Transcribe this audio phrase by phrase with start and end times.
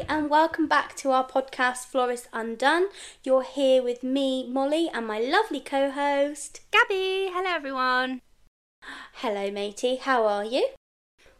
[0.00, 2.88] everybody, and welcome back to our podcast, Florist Undone.
[3.22, 7.30] You're here with me, Molly, and my lovely co host, Gabby.
[7.32, 8.20] Hello, everyone.
[9.14, 9.96] Hello, matey.
[9.96, 10.68] How are you?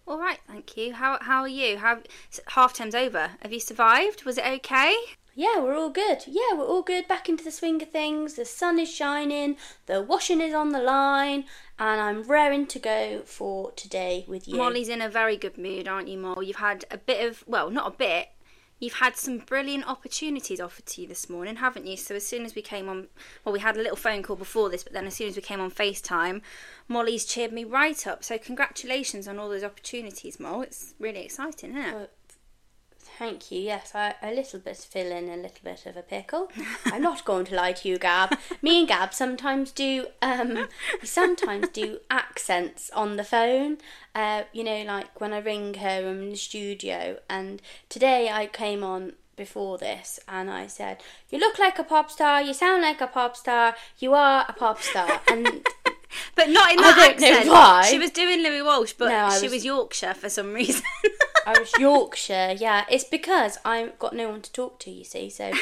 [0.07, 0.95] All right, thank you.
[0.95, 1.79] How how are you?
[1.79, 2.01] How
[2.49, 3.31] half term's over?
[3.43, 4.25] Have you survived?
[4.25, 4.95] Was it okay?
[5.35, 6.25] Yeah, we're all good.
[6.27, 7.07] Yeah, we're all good.
[7.09, 8.35] Back into the swing of things.
[8.35, 9.57] The sun is shining,
[9.87, 11.45] the washing is on the line,
[11.79, 14.57] and I'm raring to go for today with you.
[14.57, 16.49] Molly's in a very good mood, aren't you, Molly?
[16.49, 18.29] You've had a bit of well, not a bit.
[18.81, 21.99] You've had some brilliant opportunities offered to you this morning, haven't you?
[21.99, 23.09] So as soon as we came on,
[23.45, 25.43] well, we had a little phone call before this, but then as soon as we
[25.43, 26.41] came on FaceTime,
[26.89, 28.25] Molly's cheered me right up.
[28.25, 30.69] So congratulations on all those opportunities, Molly.
[30.69, 32.11] It's really exciting, isn't it?
[33.21, 33.61] Thank you.
[33.61, 36.49] Yes, I a little bit fill in a little bit of a pickle.
[36.87, 38.39] I'm not going to lie to you, Gab.
[38.63, 40.67] Me and Gab sometimes do um
[41.03, 43.77] we sometimes do accents on the phone.
[44.15, 47.61] Uh, you know, like when I ring her I'm in the studio and
[47.91, 52.41] today I came on before this and I said, You look like a pop star,
[52.41, 55.67] you sound like a pop star, you are a pop star and
[56.35, 57.51] but not in I that know accent.
[57.51, 57.87] why.
[57.91, 60.85] She was doing Louis Walsh, but No, she was- was Yorkshire for some reason.
[61.47, 62.85] I was Yorkshire, yeah.
[62.91, 65.31] It's because I've got no one to talk to, you see.
[65.31, 65.53] So,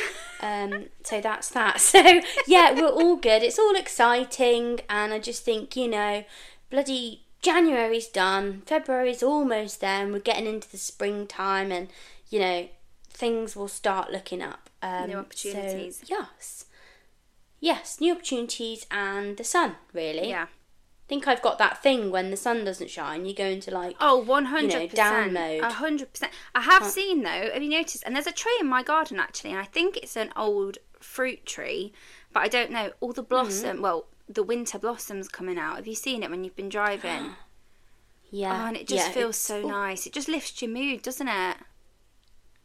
[0.41, 1.81] um, so that's that.
[1.89, 3.43] So yeah, we're all good.
[3.43, 6.25] It's all exciting, and I just think you know,
[6.70, 11.89] bloody January's done, February's almost there, and we're getting into the springtime, and
[12.29, 12.69] you know,
[13.11, 14.69] things will start looking up.
[14.83, 15.98] Um, New opportunities.
[15.98, 16.65] So, yes,
[17.61, 19.77] yes, new opportunities and the sun.
[19.92, 20.47] Really, yeah.
[21.09, 23.97] I think I've got that thing when the sun doesn't shine, you go into like
[23.98, 24.92] Oh, 100%.
[24.92, 25.62] down mode.
[25.62, 26.28] 100%.
[26.55, 28.03] I have seen, though, have you noticed?
[28.05, 31.47] And there's a tree in my garden, actually, and I think it's an old fruit
[31.47, 31.95] tree,
[32.34, 32.92] but I don't know.
[33.01, 33.83] All the blossom, Mm-hmm.
[33.83, 35.77] well, the winter blossoms coming out.
[35.77, 37.31] Have you seen it when you've been driving?
[38.31, 40.06] yeah, oh, and it just yeah, feels so nice.
[40.06, 41.56] It just lifts your mood, doesn't it?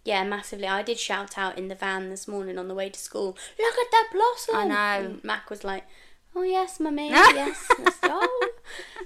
[0.03, 0.67] Yeah, massively.
[0.67, 3.37] I did shout out in the van this morning on the way to school.
[3.57, 4.55] Look at that blossom!
[4.57, 5.05] I know.
[5.05, 5.85] And Mac was like,
[6.35, 8.49] "Oh yes, mummy, yes." Said, oh,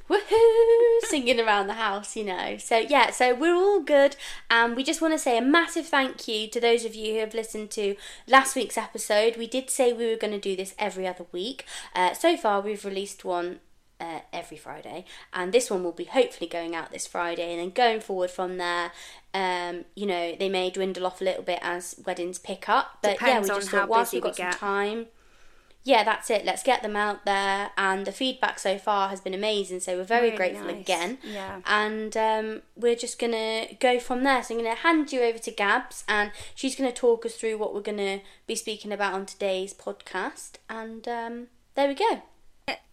[0.10, 1.10] woohoo!
[1.10, 2.58] Singing around the house, you know.
[2.58, 4.16] So yeah, so we're all good,
[4.50, 7.20] and we just want to say a massive thank you to those of you who
[7.20, 7.96] have listened to
[8.28, 9.38] last week's episode.
[9.38, 11.66] We did say we were going to do this every other week.
[11.96, 13.60] Uh, so far, we've released one
[14.00, 17.70] uh, every Friday, and this one will be hopefully going out this Friday, and then
[17.72, 18.92] going forward from there.
[19.34, 23.14] Um, you know, they may dwindle off a little bit as weddings pick up, but
[23.14, 25.08] Depends yeah, we just thought whilst we've we got some time.
[25.88, 26.44] Yeah, that's it.
[26.44, 29.80] Let's get them out there, and the feedback so far has been amazing.
[29.80, 30.82] So we're very Really grateful nice.
[30.82, 31.18] again.
[31.24, 31.62] Yeah.
[31.66, 34.44] And um, we're just gonna go from there.
[34.44, 37.74] So I'm gonna hand you over to Gabs, and she's gonna talk us through what
[37.74, 40.56] we're gonna be speaking about on today's podcast.
[40.70, 42.22] And um, there we go.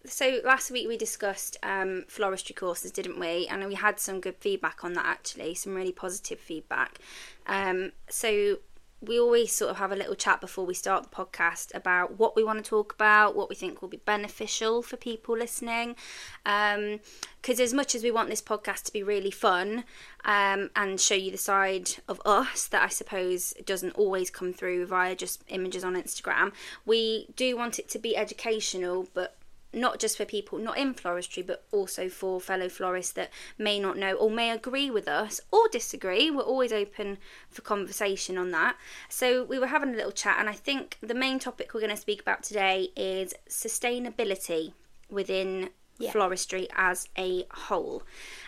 [0.05, 3.45] So last week we discussed um, floristry courses, didn't we?
[3.47, 6.99] And we had some good feedback on that actually, some really positive feedback.
[7.45, 8.59] Um, so
[9.01, 12.35] we always sort of have a little chat before we start the podcast about what
[12.35, 15.95] we want to talk about, what we think will be beneficial for people listening.
[16.43, 19.83] Because as much as we want this podcast to be really fun
[20.23, 24.85] um, and show you the side of us that I suppose doesn't always come through
[24.87, 26.53] via just images on Instagram,
[26.85, 29.35] we do want it to be educational, but
[29.75, 33.97] not just for people not in floristry, but also for fellow florists that may not
[33.97, 36.31] know or may agree with us or disagree.
[36.31, 37.17] We're always open
[37.49, 38.77] for conversation on that.
[39.09, 41.89] So we were having a little chat, and I think the main topic we're going
[41.91, 44.73] to speak about today is sustainability
[45.09, 46.11] within Yeah.
[46.11, 48.03] floristry as a whole.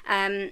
[0.08, 0.52] Um,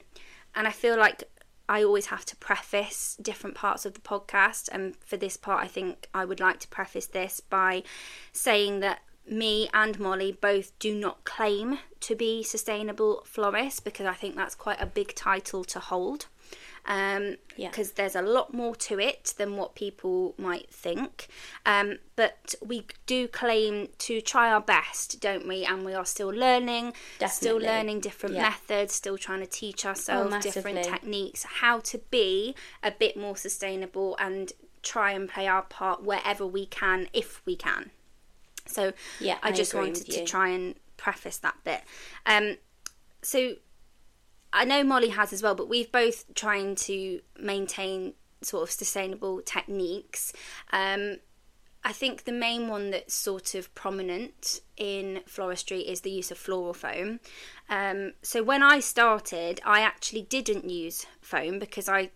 [0.54, 1.24] and I feel like
[1.68, 4.70] I always have to preface different parts of the podcast.
[4.72, 7.84] And for this part, I think I would like to preface this by
[8.32, 14.14] saying that me and Molly both do not claim to be sustainable florists because I
[14.14, 16.28] think that's quite a big title to hold.
[16.88, 17.70] Um, Yeah.
[17.70, 21.28] because there's a lot more to it than what people might think.
[21.66, 25.66] Um, but we do claim to try our best, don't we?
[25.66, 27.30] And we are still learning, Definitely.
[27.30, 28.44] still learning different Yeah.
[28.44, 34.16] methods, still trying to teach ourselves different techniques, how to be a bit more sustainable
[34.20, 37.90] and try and play our part wherever we can, if we can.
[38.66, 41.82] So Yeah, I I just wanted to try and preface that bit.
[42.26, 42.58] Um,
[43.22, 43.56] so
[44.54, 49.42] I know Molly has as well, but we've both trying to maintain sort of sustainable
[49.42, 50.32] techniques.
[50.72, 51.18] Um,
[51.84, 56.38] I think the main one that's sort of prominent in floristry is the use of
[56.38, 57.20] floral foam.
[57.70, 62.10] Um, so when I started, I actually didn't use foam because I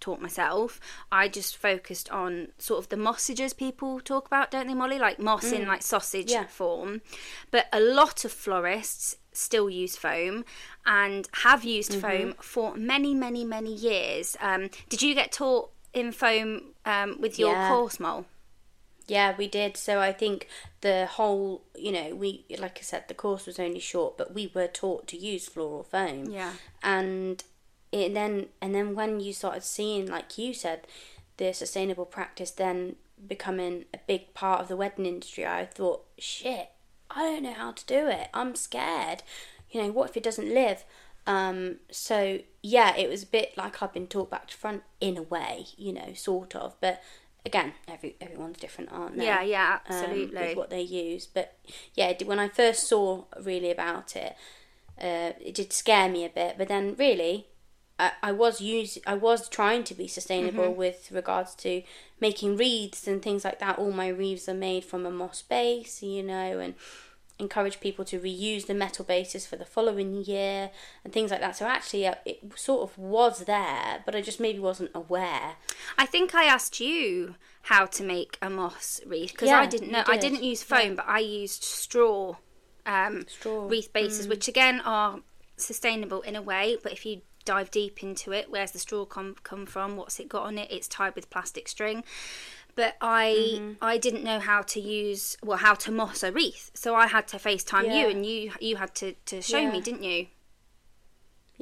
[0.00, 0.80] taught myself.
[1.12, 4.98] I just focused on sort of the mossages people talk about, don't they, Molly?
[4.98, 6.46] Like moss in like sausage Yeah.
[6.46, 7.02] form.
[7.50, 10.44] But a lot of florists still use foam
[10.84, 14.36] and have used foam for many, many, many years.
[14.40, 17.68] Um, did you get taught in foam um, with your Yeah.
[17.68, 18.26] course mole.
[19.06, 19.76] Yeah, we did.
[19.76, 20.46] So I think
[20.82, 24.52] the whole, you know, we like I said, the course was only short, but we
[24.54, 26.30] were taught to use floral foam.
[26.30, 26.52] Yeah.
[26.82, 27.42] And
[27.92, 30.86] it then and then when you started seeing, like you said,
[31.36, 32.96] the sustainable practice then
[33.26, 36.70] becoming a big part of the wedding industry, I thought, shit,
[37.10, 38.28] I don't know how to do it.
[38.32, 39.22] I'm scared.
[39.70, 40.84] You know, what if it doesn't live?
[41.26, 45.16] Um, so yeah, it was a bit like I've been taught back to front in
[45.16, 46.74] a way, you know, sort of.
[46.80, 47.02] But
[47.44, 49.24] again, every everyone's different, aren't they?
[49.24, 50.40] Yeah, yeah, um, absolutely.
[50.40, 51.26] with what they use.
[51.26, 51.56] But
[51.94, 54.34] yeah, when I first saw really about it,
[55.00, 56.56] uh, it did scare me a bit.
[56.58, 57.46] But then really,
[58.00, 60.78] I, I was use I was trying to be sustainable Mm-hmm.
[60.84, 61.82] with regards to
[62.26, 63.78] making wreaths and things like that.
[63.78, 66.74] All my wreaths are made from a moss base, you know, and
[67.38, 70.70] encourage people to reuse the metal bases for the following year
[71.04, 71.56] and things like that.
[71.56, 75.56] So actually, uh, it sort of was there, but I just maybe wasn't aware.
[75.96, 79.90] I think I asked you how to make a moss wreath because Yeah, I didn't
[79.90, 80.04] know.
[80.06, 80.32] I did.
[80.32, 82.36] didn't use foam, but I used straw,
[82.84, 83.70] um, Straw, Mm.
[83.70, 85.20] wreath bases, which again are
[85.56, 86.76] sustainable in a way.
[86.82, 89.96] But if you dive deep into it, where's the straw come come from?
[89.98, 90.68] What's it got on it?
[90.76, 91.98] It's tied with plastic string.
[92.80, 93.72] But I Mm-hmm.
[93.92, 97.26] I didn't know how to use well how to moss a wreath, so I had
[97.32, 97.96] to FaceTime Yeah.
[97.98, 100.20] you, and you you had to to show me, didn't you?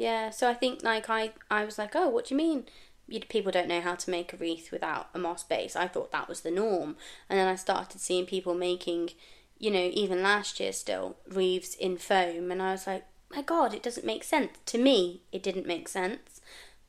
[0.06, 2.66] Yeah, so I think like I I was like, oh, what do you mean?
[3.10, 5.74] You, people don't know how to make a wreath without a moss base.
[5.84, 6.96] I thought that was the norm,
[7.28, 9.10] and then I started seeing people making,
[9.58, 13.74] you know, even last year still wreaths in foam, and I was like, my God,
[13.74, 15.22] it doesn't make sense to me.
[15.32, 16.40] It didn't make sense,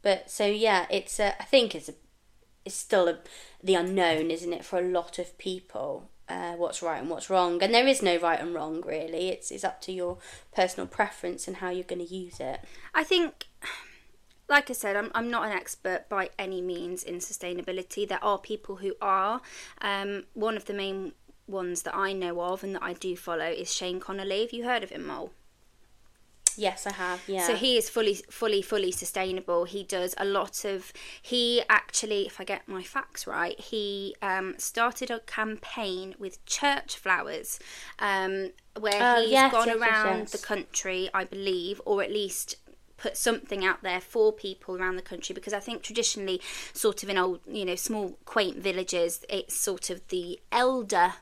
[0.02, 1.94] but so yeah, it's a, I think it's a,
[2.66, 3.18] it's still a,
[3.64, 6.10] the unknown, isn't it, for a lot of people.
[6.30, 9.30] Uh, what's right and what's wrong, and there is no right and wrong really.
[9.30, 10.20] It's it's up to your
[10.56, 12.60] personal preference and how you're going to use it.
[12.94, 13.48] I think,
[14.48, 18.08] like I said, I'm, I'm not an expert by any means in sustainability.
[18.08, 19.42] There are people who are.
[19.82, 21.14] Um, one of the main
[21.48, 24.42] ones that I know of and that I do follow is Shane Connolly.
[24.42, 25.32] Have you heard of him, Mole?
[26.60, 27.24] Yes, I have.
[27.26, 27.48] Yeah.
[27.48, 29.64] So he is fully, fully, fully sustainable.
[29.64, 30.92] He does a lot of.
[31.22, 36.98] He actually, if I get my facts right, he um, started a campaign with church
[36.98, 37.60] flowers,
[38.00, 40.32] um, where Oh, he's yes, gone yes, around yes.
[40.32, 42.56] the country, I believe, or at least
[42.98, 46.42] put something out there for people around the country because I think traditionally
[46.74, 51.14] sort of in old you know small quaint villages it's sort of the elder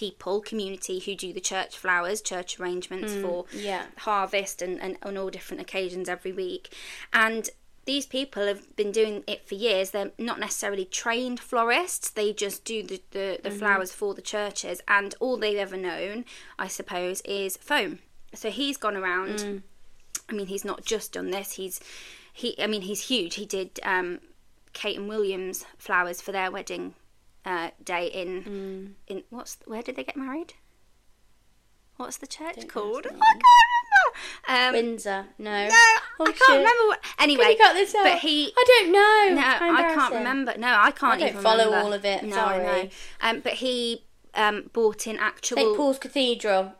[0.00, 3.84] people community who do the church flowers church arrangements hmm, for yeah.
[3.98, 6.74] harvest and, and on all different occasions every week.
[7.12, 7.50] And
[7.84, 9.90] these people have been doing it for years.
[9.90, 13.58] They're not necessarily trained florists, they just do the, the, the mm-hmm.
[13.58, 14.80] flowers for the churches.
[14.88, 16.24] And all they've ever known,
[16.58, 17.98] I suppose, is foam.
[18.34, 19.40] So he's gone around.
[19.42, 19.56] Hmm.
[20.30, 21.52] I mean, he's not just done this.
[21.52, 21.80] He's
[22.32, 22.54] he.
[22.62, 23.34] I mean, he's huge.
[23.34, 24.20] He did um,
[24.72, 26.94] Kate and Williams flowers for their wedding
[27.44, 30.54] uh, day in in what's where did they get married?
[31.96, 33.06] What's the church called?
[33.06, 33.48] I can't remember.
[34.48, 35.26] Um, Windsor.
[35.38, 35.68] No.
[35.68, 35.74] no,
[36.18, 36.48] Oh, I can't shit.
[36.58, 37.00] remember what.
[37.18, 38.04] Anyway, cut this out?
[38.04, 38.52] but he.
[38.56, 39.40] I don't know.
[39.40, 40.54] No, I can't remember.
[40.58, 41.86] No, I can't I don't even follow remember.
[41.86, 42.88] all of it, No, I know.
[43.20, 44.04] Um, but he
[44.34, 45.56] um, bought in actual.
[45.58, 46.72] St Paul's Cathedral.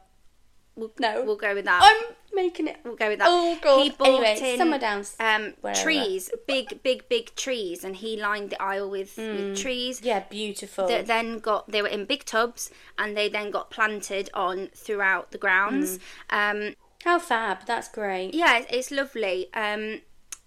[0.76, 1.22] We'll, No.
[1.24, 1.80] we'll go with that.
[1.82, 2.78] I'm making it.
[2.84, 3.28] We'll go with that.
[3.28, 3.82] Oh, God.
[3.82, 5.80] He bought Anyway, in somewhere down- um, wherever.
[5.82, 10.00] trees, big, big, big trees, and he lined the aisle with, with trees.
[10.02, 10.86] Yeah, beautiful.
[10.88, 15.30] That then got they were in big tubs, and they then got planted on throughout
[15.32, 15.98] the grounds.
[16.30, 17.66] Um, How fab.
[17.66, 18.34] That's great.
[18.34, 19.48] yeah, it's, it's lovely.
[19.54, 20.00] Um,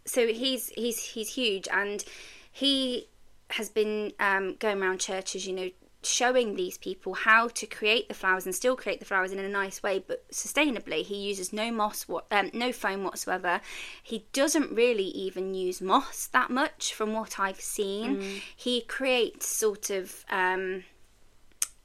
[0.06, 2.04] so he's he's he's huge, and
[2.52, 3.08] he
[3.52, 5.70] has been um, going around churches, you know,
[6.06, 9.50] showing these people how to create the flowers and still create the flowers in a
[9.50, 11.04] nice way, but sustainably.
[11.04, 13.62] He uses no moss, um, no foam whatsoever.
[14.02, 18.22] He doesn't really even use moss that much, from what I've seen.
[18.56, 20.26] He creates sort of.
[20.30, 20.84] Um,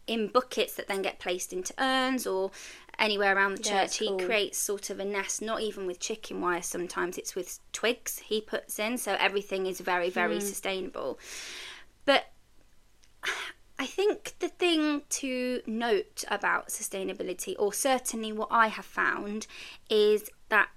[0.07, 2.51] in buckets that then get placed into urns or
[2.99, 3.99] anywhere around the Yeah, church.
[3.99, 8.19] He creates sort of a nest, not even with chicken wire, sometimes it's with twigs
[8.21, 10.41] he puts in, so everything is very, very Hmm.
[10.41, 11.19] sustainable.
[12.07, 12.25] But
[13.79, 19.47] I think the thing to note about sustainability, or certainly what I have found,
[19.89, 20.69] is that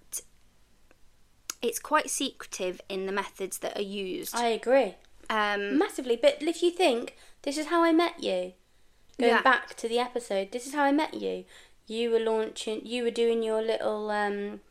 [1.61, 4.35] it's quite secretive in the methods that are used.
[4.35, 4.95] I agree.
[5.29, 6.15] Um, Massively.
[6.15, 8.53] But if you think, this is how I met you.
[9.19, 9.41] Going Yeah.
[9.41, 11.45] back to the episode, this is how I met you.
[11.87, 14.61] You were launching, you were doing your little um,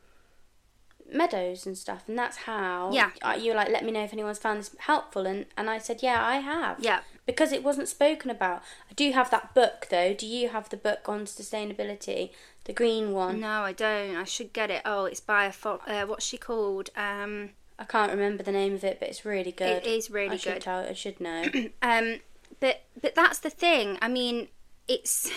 [1.13, 2.91] meadows and stuff, and that's how.
[2.93, 3.11] Yeah.
[3.37, 6.03] You were like, let me know if anyone's found this helpful, and, and I said,
[6.03, 6.79] yeah, I have.
[6.81, 7.01] Yeah.
[7.31, 8.63] Because it wasn't spoken about.
[8.91, 10.15] I do have that book though.
[10.15, 12.31] Do you have the book on sustainability,
[12.65, 13.41] the green one?
[13.41, 14.17] No, I don't.
[14.17, 14.83] I should get it.
[14.85, 16.91] Oh, it's by a fo- uh, what's she called?
[16.97, 19.85] Um, I can't remember the name of it, but it's really good.
[19.85, 20.63] It is really I should good.
[20.63, 21.45] Tell, I should know.
[21.83, 22.19] Um,
[22.59, 23.97] but but that's the thing.
[24.03, 24.49] I mean,
[24.87, 25.31] it's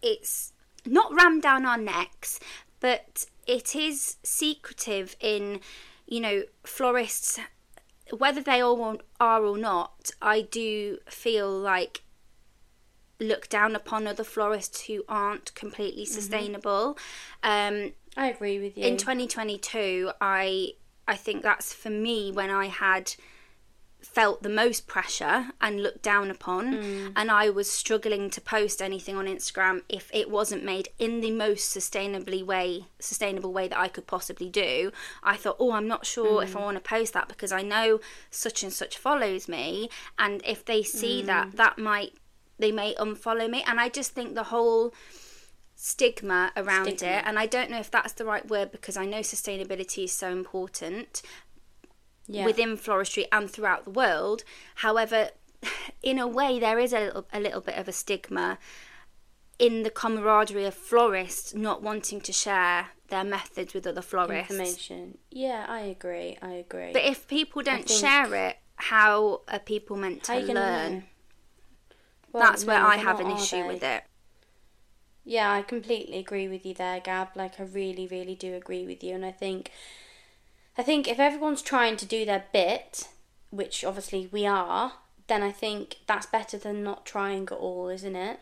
[0.00, 0.52] it's
[0.86, 2.40] not rammed down our necks,
[2.80, 5.60] but it is secretive in
[6.06, 7.38] you know florists
[8.16, 10.10] whether they all are or not.
[10.20, 12.02] I do feel like
[13.20, 16.98] look down upon other florists who aren't completely sustainable.
[17.42, 18.84] Um, I agree with you.
[18.84, 20.72] in 2022 i
[21.06, 23.14] i think that's for me when i had
[24.02, 27.12] felt the most pressure and looked down upon Mm.
[27.16, 31.30] and i was struggling to post anything on instagram if it wasn't made in the
[31.30, 34.90] most sustainably way sustainable way that i could possibly do
[35.22, 36.60] i thought oh i'm not sure if Mm.
[36.60, 39.88] i want to post that because i know such and such follows me
[40.18, 41.26] and if they see Mm.
[41.26, 42.12] that that might
[42.58, 44.92] they may unfollow me and i just think the whole
[45.74, 47.08] stigma around Stigma.
[47.16, 50.12] it and I don't know if that's the right word because I know sustainability is
[50.12, 51.22] so important
[52.30, 52.44] yeah.
[52.44, 54.44] within floristry and throughout the world
[54.76, 55.30] however
[56.02, 58.58] in a way there is a little, a little bit of a stigma
[59.58, 65.18] in the camaraderie of florists not wanting to share their methods with other florists information.
[65.30, 66.38] Yeah, I agree.
[66.40, 66.92] I agree.
[66.92, 71.04] but if people don't think- share it how are people meant to gonna learn?
[72.32, 74.04] Well, that's where I have not, an issue with it
[75.24, 77.36] Yeah, I completely agree with you there, Gab.
[77.36, 79.70] Like I really, really do agree with you and I think
[80.78, 83.08] I think if everyone's trying to do their bit,
[83.50, 84.92] which obviously we are,
[85.26, 88.40] then I think that's better than not trying at all, isn't it?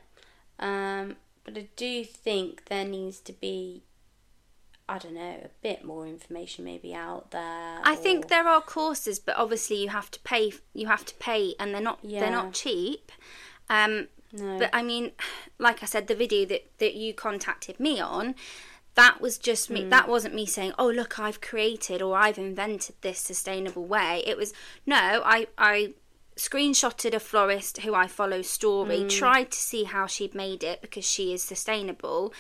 [0.59, 3.83] Um, but I do think there needs to be
[4.91, 7.81] I don't know, a bit more information maybe out there.
[7.83, 10.53] I or- think there are courses, but obviously you have to pay.
[10.73, 11.99] You have to pay, and they're not.
[12.03, 12.21] Yeah.
[12.21, 13.13] They're not cheap.
[13.69, 14.59] Um, no.
[14.59, 15.13] But I mean,
[15.59, 18.35] like I said, the video that that you contacted me on,
[18.99, 19.85] that was just me.
[19.85, 20.11] That hmm.
[20.11, 24.53] wasn't me saying, "Oh, look, I've created or I've invented this sustainable way." It was
[24.85, 25.95] no, I I
[26.37, 29.09] screenshotted a florist who I follow story, hmm.
[29.09, 32.33] tried to see how she'd made it because she is sustainable.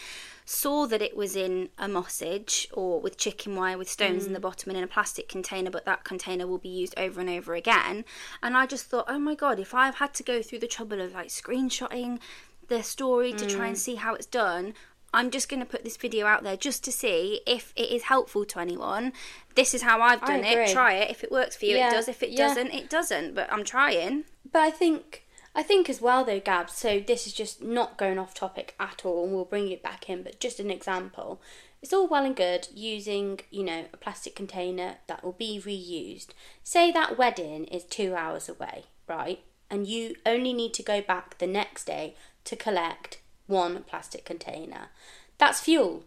[0.44, 4.38] Saw that it was in a mossage or with chicken wire with stones in the
[4.40, 4.48] hmm.
[4.48, 7.54] bottom and in a plastic container, but that container will be used over and over
[7.54, 8.04] again.
[8.42, 11.00] And I just thought, oh my god, if I've had to go through the trouble
[11.00, 12.18] of like screenshotting
[12.66, 14.74] the story to try and see how it's done,
[15.12, 18.04] I'm just going to put this video out there just to see if it is
[18.04, 19.12] helpful to anyone.
[19.54, 20.72] This is how I've done it.
[20.72, 21.10] Try it.
[21.10, 22.08] If it works for you, Yeah, it does.
[22.08, 22.48] If it yeah.
[22.48, 23.34] doesn't, it doesn't.
[23.34, 24.24] But I'm trying.
[24.50, 25.24] But I think
[25.54, 26.70] I think as well though, Gab.
[26.70, 30.08] So this is just not going off topic at all, and we'll bring it back
[30.08, 30.22] in.
[30.22, 31.40] But just an example,
[31.82, 36.28] it's all well and good using you know a plastic container that will be reused.
[36.62, 39.40] Say that wedding is two hours away, right?
[39.70, 44.90] And you only need to go back the next day to collect one plastic container.
[45.38, 46.04] That's fuel.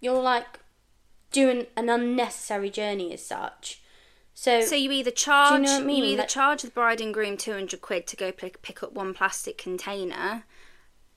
[0.00, 0.58] You're like
[1.32, 3.80] doing an unnecessary journey as such.
[4.34, 5.98] So, So you either charge, what I mean?
[5.98, 8.82] you either Like- charge the bride and groom two hundred quid to go pick, pick
[8.82, 10.44] up one plastic container,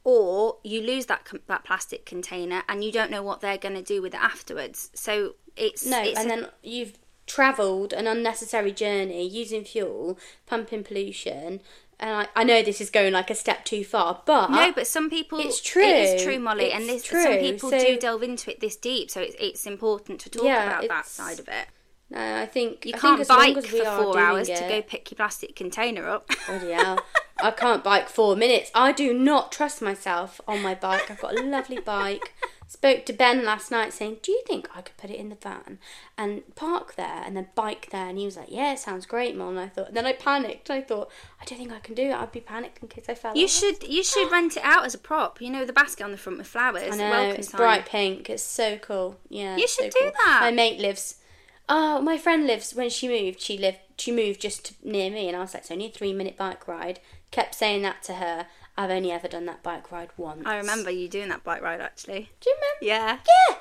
[0.04, 3.82] or you lose that that plastic container and you don't know what they're going to
[3.82, 4.92] do with it afterwards.
[4.94, 10.84] So it's No, it's and a- then you've travelled an unnecessary journey using fuel, pumping
[10.84, 11.62] pollution.
[12.00, 14.88] And I, I know this is going like a step too far, but no, but
[14.88, 15.84] some people it's true.
[15.84, 18.76] It is true, Molly, and It's this some people So- do delve into it this
[18.76, 19.10] deep.
[19.12, 21.68] So it's it's important to talk Yeah, about that side of it.
[22.10, 24.58] no, I think You I can't think as bike as we for four hours it,
[24.58, 26.30] to go pick your plastic container up.
[26.48, 27.00] Bloody hell.
[27.42, 28.72] I can't bike four minutes.
[28.74, 31.10] I do not trust myself on my bike.
[31.12, 32.34] I've got a lovely bike.
[32.68, 35.36] Spoke to Ben last night saying, Do you think I could put it in the
[35.36, 35.80] van
[36.18, 38.08] and park there and then bike there?
[38.08, 39.50] And he was like, Yeah, it sounds great, Mum.
[39.58, 40.70] And I thought, then I panicked.
[40.70, 42.14] I thought, I don't think I can do it.
[42.14, 43.52] I'd be panicked in case I fell You off.
[43.52, 45.42] should you should rent it out as a prop.
[45.42, 46.94] You know the basket on the front with flowers.
[46.94, 47.60] I know, Welcome it's sign.
[47.60, 48.30] bright pink.
[48.30, 49.18] It's so cool.
[49.30, 49.56] Yeah.
[49.58, 50.12] You it's so should do cool.
[50.26, 50.40] that.
[50.42, 51.16] My mate lives.
[51.70, 52.74] Oh, my friend lives.
[52.74, 53.78] When she moved, she lived.
[53.98, 57.00] She moved just near me, and I was like, "It's only a three-minute bike ride."
[57.32, 58.48] Kept saying that to her.
[58.76, 60.44] I've only ever done that bike ride once.
[60.46, 62.30] I remember you doing that bike ride actually.
[62.42, 62.80] Do you remember?
[62.82, 63.18] Yeah.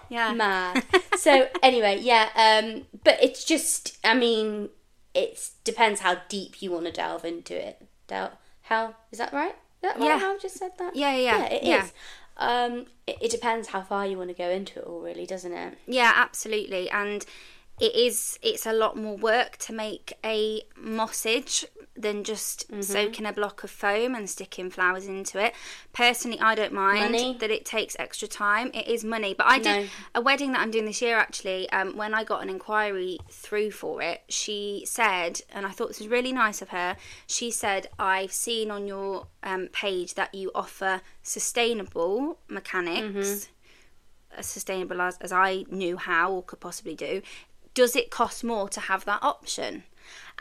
[0.09, 0.29] Yeah.
[0.29, 0.35] Yeah.
[0.35, 0.85] Mad.
[1.19, 2.29] so anyway, yeah.
[2.35, 3.99] Um, but it's just.
[4.05, 4.71] I mean,
[5.15, 7.87] it depends how deep you want to delve into it.
[8.07, 9.55] Del- how is that right?
[9.55, 10.07] Is that right?
[10.07, 10.19] Yeah.
[10.19, 10.97] How I just said that.
[10.97, 11.69] Yeah, yeah, Yeah, it is.
[11.69, 11.87] yeah.
[12.39, 15.53] Um, it, it depends how far you want to go into it all, really, doesn't
[15.53, 15.77] it?
[15.87, 16.89] Yeah, absolutely.
[16.89, 17.27] And
[17.81, 21.65] it is it's a lot more work to make a mossage
[21.95, 22.81] than just Mm-hmm.
[22.83, 25.53] soaking a block of foam and sticking flowers into it.
[25.93, 27.37] Personally, I don't mind Money?
[27.41, 28.71] that it takes extra time.
[28.73, 29.89] It is money, but I did No.
[30.15, 31.69] a wedding that I'm doing this year actually.
[31.71, 35.99] Um, when I got an inquiry through for it, she said, and I thought this
[35.99, 36.97] was really nice of her.
[37.27, 44.39] She said, "I've seen on your um, page that you offer sustainable mechanics." Mm-hmm.
[44.39, 47.21] as sustainable as, as I knew how or could possibly do.
[47.75, 49.83] does it cost more to have that option?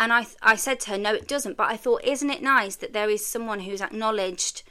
[0.02, 1.56] And I, I said to her, no, it doesn't.
[1.56, 4.64] But I thought, isn't it nice that there is someone who's acknowledged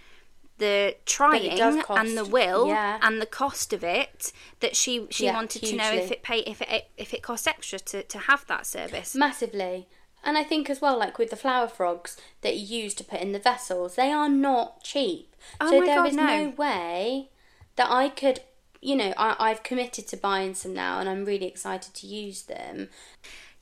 [0.58, 2.98] the trying and the will Yeah.
[3.00, 6.40] and the cost of it that she she Yeah, wanted to know if it pay
[6.40, 9.14] if it if it costs extra to, to have that service.
[9.14, 9.88] Massively.
[10.22, 13.20] And I think as well, like with the flower frogs that you use to put
[13.20, 15.34] in the vessels, they are not cheap.
[15.60, 16.26] Oh so there God, is no.
[16.26, 17.30] no way
[17.76, 18.40] that I could,
[18.80, 22.42] you know, I, I've committed to buying some now and I'm really excited to use
[22.42, 22.88] them.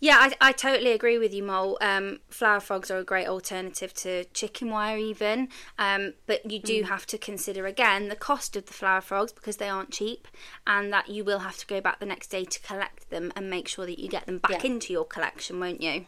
[0.01, 1.77] Yeah, I, I totally agree with you, Mole.
[1.81, 5.49] Um, flower frogs are a great alternative to chicken wire, even.
[5.77, 9.57] Um, but you do have to consider again the cost of the flower frogs because
[9.57, 10.29] they aren't cheap,
[10.69, 13.51] and that you will have to go back the next day to collect them and
[13.51, 14.71] make sure that you get them back Yeah.
[14.71, 16.07] into your collection, won't you?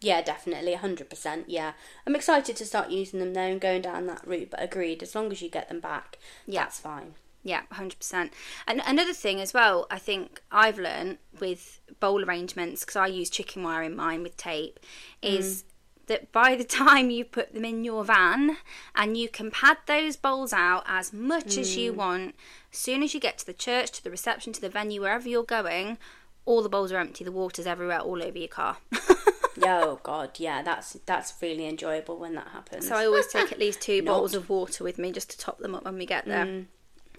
[0.00, 1.44] Yeah, definitely, 100%.
[1.48, 1.72] Yeah.
[2.06, 5.14] I'm excited to start using them though and going down that route, but agreed, as
[5.16, 6.60] long as you get them back, Yeah.
[6.62, 7.14] that's fine.
[7.46, 8.32] Yeah, hundred percent.
[8.66, 13.30] And another thing as well, I think I've learned with bowl arrangements because I use
[13.30, 14.80] chicken wire in mine with tape,
[15.22, 15.38] mm.
[15.38, 15.64] is
[16.08, 18.56] that by the time you put them in your van
[18.96, 21.96] and you can pad those bowls out as much as you mm.
[21.96, 22.34] want,
[22.72, 25.28] as soon as you get to the church, to the reception, to the venue, wherever
[25.28, 25.98] you're going,
[26.46, 27.22] all the bowls are empty.
[27.22, 28.78] The water's everywhere, all over your car.
[29.62, 32.88] oh god, yeah, that's that's really enjoyable when that happens.
[32.88, 35.58] So I always take at least two bottles of water with me just to top
[35.58, 36.44] them up when we get there.
[36.44, 36.66] Mm.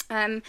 [0.09, 0.43] Um,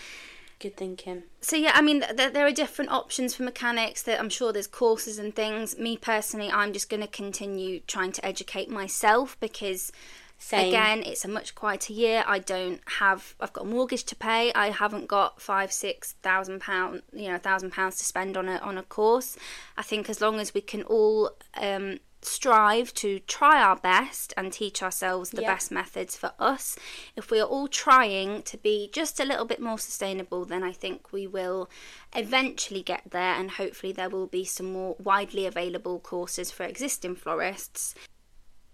[0.60, 1.22] Good thinking.
[1.40, 4.02] so yeah, I mean, th- there are different options for mechanics.
[4.02, 5.78] That I'm sure there's courses and things.
[5.78, 9.92] Me personally, I'm just going to continue trying to educate myself because.
[10.40, 10.68] Same.
[10.68, 12.22] Again, it's a much quieter year.
[12.24, 13.34] I don't have.
[13.40, 14.52] I've got a mortgage to pay.
[14.52, 18.48] I haven't got five, six thousand pound, you know, a thousand pounds to spend on
[18.48, 19.36] a on a course.
[19.76, 24.52] I think as long as we can all um, strive to try our best and
[24.52, 25.54] teach ourselves the Yeah.
[25.54, 26.76] best methods for us,
[27.16, 30.72] if we are all trying to be just a little bit more sustainable, then I
[30.72, 31.70] think we will
[32.14, 33.34] eventually get there.
[33.34, 37.95] And hopefully, there will be some more widely available courses for existing florists.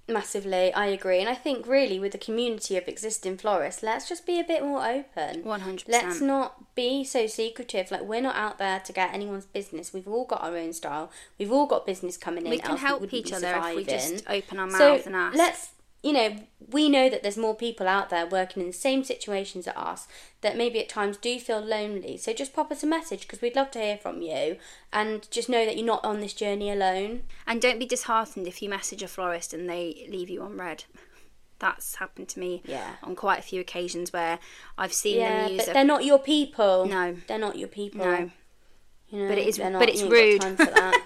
[0.06, 1.20] Massively, I agree.
[1.20, 4.62] And I think really with the community of existing florists, let's just be a bit
[4.62, 5.42] more open.
[5.42, 5.84] 100%.
[5.88, 7.90] Let's not be so secretive.
[7.90, 9.94] Like we're not out there to get anyone's business.
[9.94, 11.10] We've all got our own style.
[11.38, 12.50] We've all got business coming in.
[12.50, 15.36] we can help each other if we just open our So mouths and ask.
[15.38, 15.70] let's,
[16.04, 16.36] you know,
[16.70, 20.06] we know that there's more people out there working in the same situations as us
[20.42, 22.16] that maybe at times do feel lonely.
[22.18, 24.58] So just pop us a message because we'd love to hear from you
[24.92, 27.22] and just know that you're not on this journey alone.
[27.46, 30.84] And don't be disheartened if you message a florist and they leave you on red.
[31.58, 32.96] That's happened to me Yeah.
[33.02, 34.38] on quite a few occasions where
[34.76, 36.84] I've seen Yeah, them use but a they're not your people.
[36.86, 37.16] No.
[37.26, 38.04] they're not your people.
[38.04, 38.30] no.
[39.08, 40.56] You know, But it is- they're but it's you ain't got rude.
[40.58, 41.02] time for that.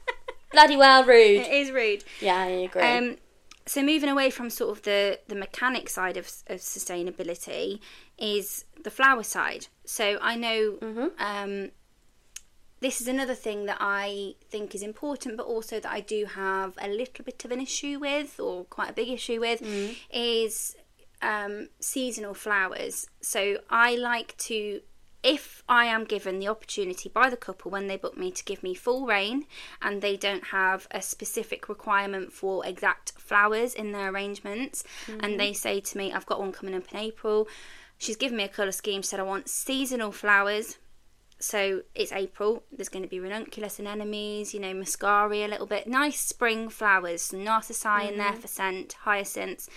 [0.52, 1.40] Bloody well rude.
[1.42, 2.04] It is rude.
[2.20, 2.82] Yeah, I agree.
[2.82, 3.16] Um,
[3.72, 5.00] so moving away from sort of the
[5.32, 7.66] the mechanic side of, of sustainability
[8.18, 9.64] is the flower side.
[9.84, 11.08] So I know Mm-hmm.
[11.30, 11.70] um,
[12.86, 16.70] this is another thing that I think is important, but also that I do have
[16.80, 19.88] a little bit of an issue with, or quite a big issue with, Mm.
[20.34, 20.54] is
[21.22, 23.06] um, seasonal flowers.
[23.20, 24.80] So I like to,
[25.22, 28.62] if I am given the opportunity by the couple when they book me to give
[28.62, 29.44] me full reign
[29.82, 35.36] and they don't have a specific requirement for exact flowers in their arrangements, and mm-hmm.
[35.36, 37.48] they say to me, I've got one coming up in April.
[37.98, 40.78] She's given me a colour scheme, said I want seasonal flowers.
[41.38, 42.62] So it's April.
[42.70, 45.86] There's going to be ranunculus and anemones, you know, muscari a little bit.
[45.86, 48.40] Nice spring flowers, some narcissi in there mm-hmm.
[48.40, 49.68] for scent, hyacinths.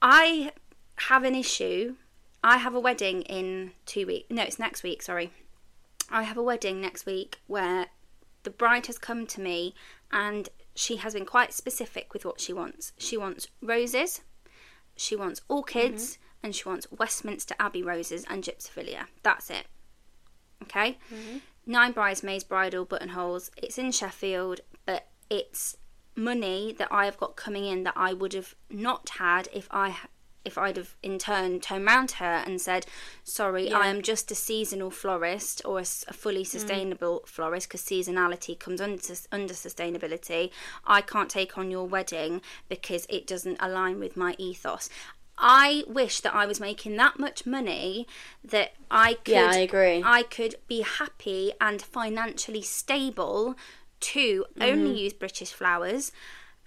[0.00, 0.52] I
[0.96, 1.96] have an issue.
[2.42, 4.26] I have a wedding in two weeks.
[4.30, 5.32] No, it's next week, sorry.
[6.10, 7.86] I have a wedding next week where
[8.44, 9.74] the bride has come to me
[10.12, 12.92] and she has been quite specific with what she wants.
[12.98, 14.20] She wants roses,
[14.96, 16.46] she wants orchids, mm-hmm.
[16.46, 19.06] and she wants Westminster Abbey roses and gypsophilia.
[19.22, 19.66] That's it.
[20.62, 20.98] Okay?
[21.12, 21.38] Mm-hmm.
[21.66, 23.50] Nine bridesmaids, bridal, buttonholes.
[23.56, 25.76] It's in Sheffield, but it's
[26.14, 29.96] money that I have got coming in that I would have not had if I
[30.46, 32.86] if I'd have in turn turned round to her and said,
[33.24, 36.46] "Sorry, I am just a seasonal florist or a fully mm.
[36.46, 40.50] sustainable florist because seasonality comes under under sustainability.
[40.86, 44.88] I can't take on your wedding because it doesn't align with my ethos."
[45.38, 48.06] I wish that I was making that much money
[48.42, 50.02] that I could Yeah, I agree.
[50.02, 53.54] I could be happy and financially stable
[54.00, 54.62] to mm-hmm.
[54.62, 56.12] only use British flowers,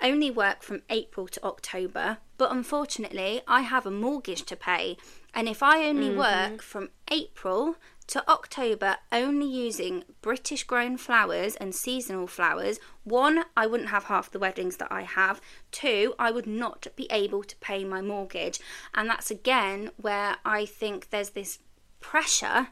[0.02, 2.18] only work from April to October.
[2.40, 4.98] But unfortunately, I have a mortgage to pay.
[5.36, 6.18] And if I only mm-hmm.
[6.18, 7.76] work from April
[8.08, 14.32] to October only using British grown flowers and seasonal flowers, one, I wouldn't have half
[14.32, 15.42] the weddings that I have.
[15.72, 18.60] Two, I would not be able to pay my mortgage.
[18.96, 21.60] And that's again where I think there's this
[22.00, 22.70] pressure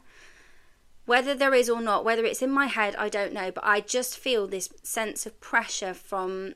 [1.04, 3.80] Whether there is or not, whether it's in my head, I don't know, but I
[3.80, 6.54] just feel this sense of pressure from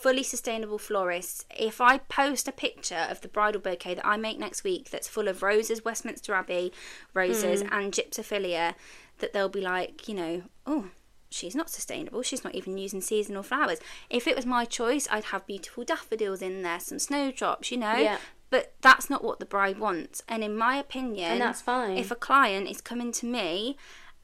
[0.00, 1.44] fully sustainable florists.
[1.56, 5.08] If I post a picture of the bridal bouquet that I make next week that's
[5.08, 6.72] full of roses, Westminster Abbey
[7.14, 7.68] roses, Mm.
[7.72, 8.74] and gypsophilia,
[9.18, 10.90] that they'll be like, you know, oh,
[11.30, 12.22] she's not sustainable.
[12.22, 13.80] She's not even using seasonal flowers.
[14.08, 17.96] If it was my choice, I'd have beautiful daffodils in there, some snowdrops, you know.
[17.96, 18.18] Yeah.
[18.50, 20.22] But that's not what the bride wants.
[20.26, 21.98] And in my opinion, And that's fine.
[21.98, 23.76] If a client is coming to me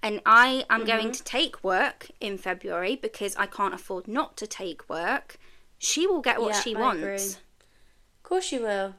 [0.03, 1.11] and I am going Mm-hmm.
[1.13, 5.37] to take work in February because I can't afford not to take work,
[5.85, 7.03] she will get what Yeah, she I wants.
[7.03, 7.15] agree.
[7.15, 8.95] Of course she will.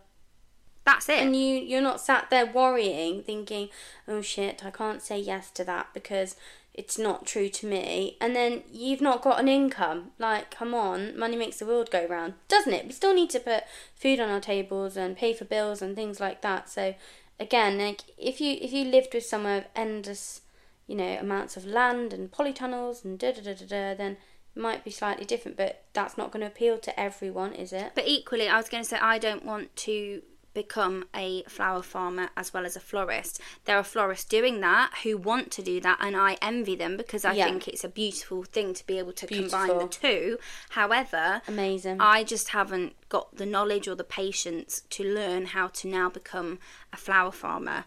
[0.86, 1.20] That's it.
[1.24, 3.70] And you you're not sat there worrying, thinking,
[4.08, 6.36] "Oh shit, I can't say yes to that because
[6.76, 10.12] it's not true to me." And then you've not got an income.
[10.20, 12.86] Like, come on, money makes the world go round, doesn't it?
[12.86, 13.64] We still need to put
[13.96, 16.70] food on our tables and pay for bills and things like that.
[16.70, 16.94] So,
[17.40, 20.42] again, like if you if you lived with somewhere of endless,
[20.86, 24.18] you know, amounts of land and polytunnels and da da da da da, then
[24.56, 25.58] might be slightly different.
[25.58, 27.92] But that's not going to appeal to everyone, is it?
[27.96, 30.22] But equally, I was going to say I don't want to
[30.54, 33.42] become a flower farmer as well as a florist.
[33.66, 37.26] There are florists doing that who want to do that, and I envy them because
[37.26, 37.44] I Yeah.
[37.50, 40.38] think it's a beautiful thing to be able to combine the two.
[40.70, 41.98] However, Amazing.
[42.00, 46.60] I just haven't got the knowledge or the patience to learn how to now become
[46.94, 47.84] a flower farmer.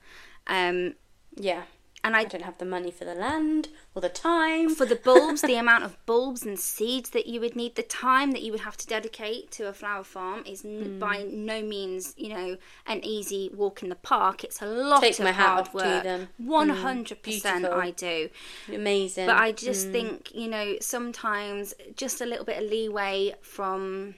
[0.46, 0.96] Um,
[1.35, 1.62] yeah.
[2.09, 4.75] And I don't have the money for the land or the time.
[4.75, 8.31] for the bulbs, the amount of bulbs and seeds that you would need, the time
[8.33, 10.99] that you would have to dedicate to a flower farm is n- Hmm.
[10.99, 14.42] by no means, you know, an easy walk in the park.
[14.42, 16.03] It's a lot Take of hard work.
[16.03, 16.29] them.
[16.42, 17.66] Mm, hundred percent.
[17.66, 18.31] I do.
[18.73, 19.27] Amazing.
[19.27, 24.14] But I just think, you know, sometimes just a little bit of leeway from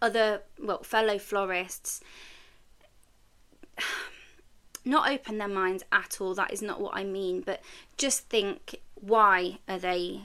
[0.00, 2.00] other, well, fellow florists.
[4.88, 6.34] Not open their minds at all.
[6.34, 7.42] That is not what I mean.
[7.42, 7.60] But
[7.96, 10.22] just think, why are they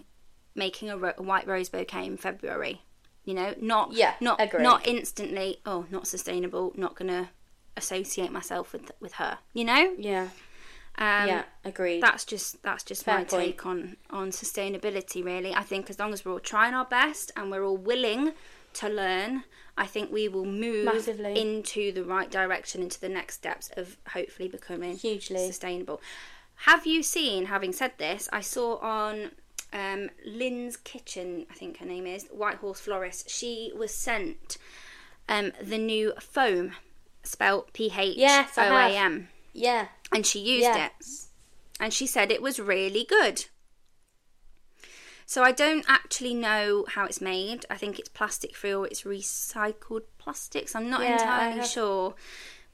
[0.55, 2.81] making a, ro- a white rose bouquet in February?
[3.25, 4.63] You know, not Yeah, not agree.
[4.63, 5.57] not instantly.
[5.65, 6.71] Oh, not sustainable.
[6.75, 7.29] Not gonna
[7.77, 9.39] associate myself with with her.
[9.53, 9.93] You know.
[9.97, 10.29] yeah,
[10.97, 12.01] Um, yeah, agreed.
[12.03, 13.43] that's just that's just Fair my point.
[13.45, 17.31] take on on sustainability really i think as long as we're all trying our best
[17.35, 18.33] and we're all willing
[18.73, 19.43] to learn
[19.77, 21.39] i think we will move Massively.
[21.39, 25.47] into the right direction into the next steps of hopefully becoming Hugely.
[25.47, 26.01] sustainable
[26.55, 29.31] have you seen having said this i saw on
[29.73, 34.57] um, lynn's kitchen i think her name is white horse florist she was sent
[35.29, 36.73] um, the new foam
[37.23, 40.87] spelt Yes, p-h-o-a-m yeah, and she used yeah.
[40.87, 40.91] it
[41.79, 43.45] and she said it was really good.
[45.25, 47.65] So I don't actually know how it's made.
[47.69, 50.75] I think it's plastic free or it's recycled plastics.
[50.75, 52.15] I'm not Yeah, entirely sure,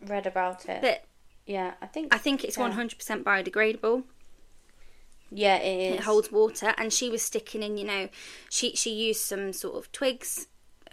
[0.02, 0.82] Read about it.
[0.82, 1.04] but
[1.46, 2.70] yeah, I think I think it's Yeah.
[2.70, 4.04] 100% biodegradable.
[5.32, 5.96] yeah, it is.
[6.00, 7.78] It holds water, and she was sticking in.
[7.78, 8.10] You know,
[8.50, 10.48] she she used some sort of twigs,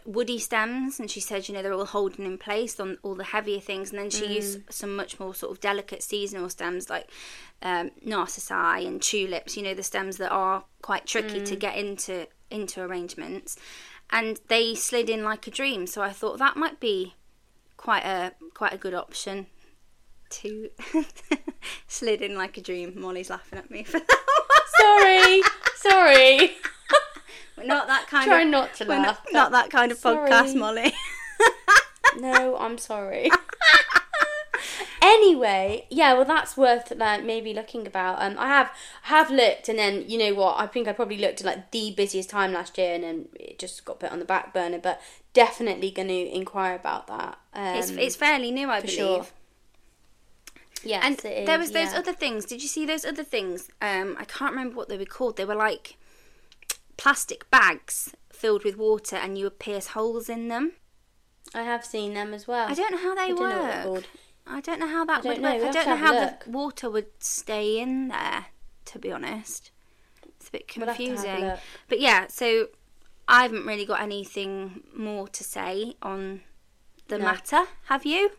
[0.07, 3.25] woody stems, and she said, you know, they're all holding in place on all the
[3.25, 3.91] heavier things.
[3.91, 7.11] And then she used some much more sort of delicate seasonal stems like
[7.63, 9.57] um, narcissi and tulips.
[9.57, 13.57] You know, the stems that are quite tricky to get into into arrangements,
[14.11, 15.87] and they slid in like a dream.
[15.87, 17.15] So I thought that might be
[17.77, 19.47] quite a quite a good option
[20.29, 20.71] to
[21.87, 22.95] slid in like a dream.
[22.97, 24.23] Molly's laughing at me for that.
[24.79, 25.43] sorry,
[25.77, 26.57] sorry.
[27.65, 29.23] Not that kind Try of not to laugh.
[29.25, 30.93] not, not that kind of podcast, Molly.
[32.19, 33.31] no, I'm sorry.
[35.03, 38.21] anyway, yeah, well, that's worth like maybe looking about.
[38.21, 38.71] Um, I have
[39.05, 40.59] I have looked, and then you know what?
[40.59, 43.59] I think I probably looked at like the busiest time last year, and then it
[43.59, 44.79] just got put on the back burner.
[44.79, 45.01] But
[45.33, 47.39] definitely going to inquire about that.
[47.53, 48.97] Um, it's it's fairly new, I believe.
[48.97, 49.27] sure.
[50.85, 51.99] yes, And it is, there was those yeah.
[51.99, 52.45] other things.
[52.45, 53.69] Did you see those other things?
[53.81, 55.37] Um, I can't remember what they were called.
[55.37, 55.97] They were like
[56.97, 60.73] plastic bags filled with water, and you would pierce holes in them.
[61.55, 62.69] I have seen them as well.
[62.69, 63.87] I don't know how they I don't work.
[63.95, 64.05] what.
[64.47, 65.57] I don't know how that don't would know.
[65.57, 65.65] work.
[65.69, 68.47] I don't know how the water would stay in there.
[68.87, 69.73] To be honest,
[70.25, 71.53] it's a bit We'll to have a confusing.
[71.89, 72.69] But yeah, so
[73.27, 76.43] I haven't really got anything more to say on
[77.09, 77.25] the No.
[77.25, 77.65] matter.
[77.87, 78.31] Have you?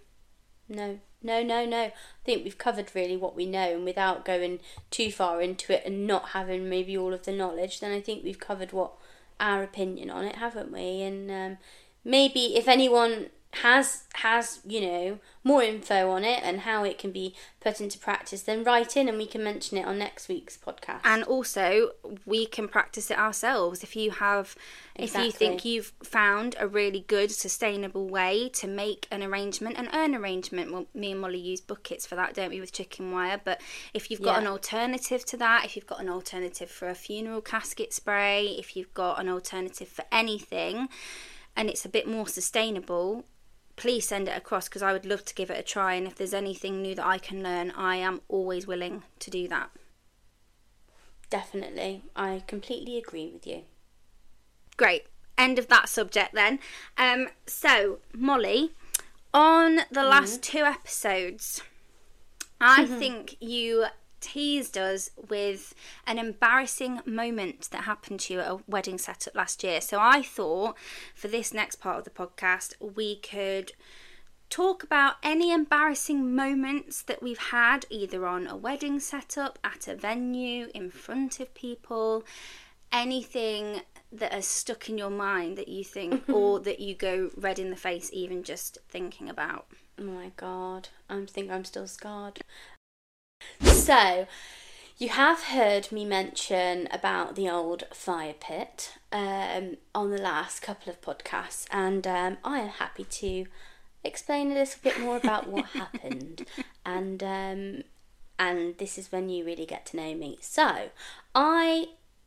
[0.70, 1.84] No, no, no, no.
[1.84, 4.60] I think we've covered really what we know, and without going
[4.90, 8.24] too far into it and not having maybe all of the knowledge, then I think
[8.24, 8.94] we've covered what
[9.40, 11.02] our opinion on it, haven't we?
[11.02, 11.58] And um,
[12.04, 17.12] maybe if anyone has has you know more info on it and how it can
[17.12, 20.58] be put into practice then write in and we can mention it on next week's
[20.58, 21.92] podcast and also
[22.26, 24.56] we can practice it ourselves if you have
[24.96, 25.22] exactly.
[25.22, 29.90] if you think you've found a really good sustainable way to make an arrangement an
[29.94, 33.40] urn arrangement well me and molly use buckets for that don't we with chicken wire
[33.44, 33.62] but
[33.94, 34.42] if you've got yeah.
[34.42, 38.76] an alternative to that if you've got an alternative for a funeral casket spray if
[38.76, 40.90] you've got an alternative for anything
[41.56, 43.26] and it's a bit more sustainable
[43.78, 45.94] please send it across because I would love to give it a try.
[45.94, 49.48] And if there's anything new that I can learn, I am always willing to do
[49.48, 49.70] that.
[51.30, 52.04] Definitely.
[52.16, 53.62] I completely agree with you.
[54.76, 55.06] Great.
[55.38, 56.60] End of that subject then.
[56.98, 58.72] Um, so, Molly,
[59.34, 60.10] on the mm.
[60.10, 61.62] last two episodes,
[62.60, 63.00] I mm-hmm.
[63.00, 63.86] think you
[64.19, 65.73] teased us with
[66.06, 69.82] an embarrassing moment that happened to you at a wedding setup last year.
[69.82, 70.77] So I thought
[71.15, 73.73] for this next part of the podcast, we could
[74.49, 79.95] talk about any embarrassing moments that we've had either on a wedding setup, at a
[79.95, 82.23] venue, in front of people,
[82.91, 87.60] anything that has stuck in your mind that you think or that you go red
[87.60, 89.67] in the face even just thinking about.
[89.99, 92.39] Oh my god, I think I'm still scarred.
[93.88, 94.28] So,
[94.97, 100.91] you have heard me mention about the old fire pit um, on the last couple
[100.91, 103.45] of podcasts, and um, I am happy to
[104.04, 106.45] explain a little bit more about what happened.
[106.86, 107.84] And um,
[108.38, 110.38] and this is when you really get to know me.
[110.41, 110.89] So,
[111.34, 111.86] I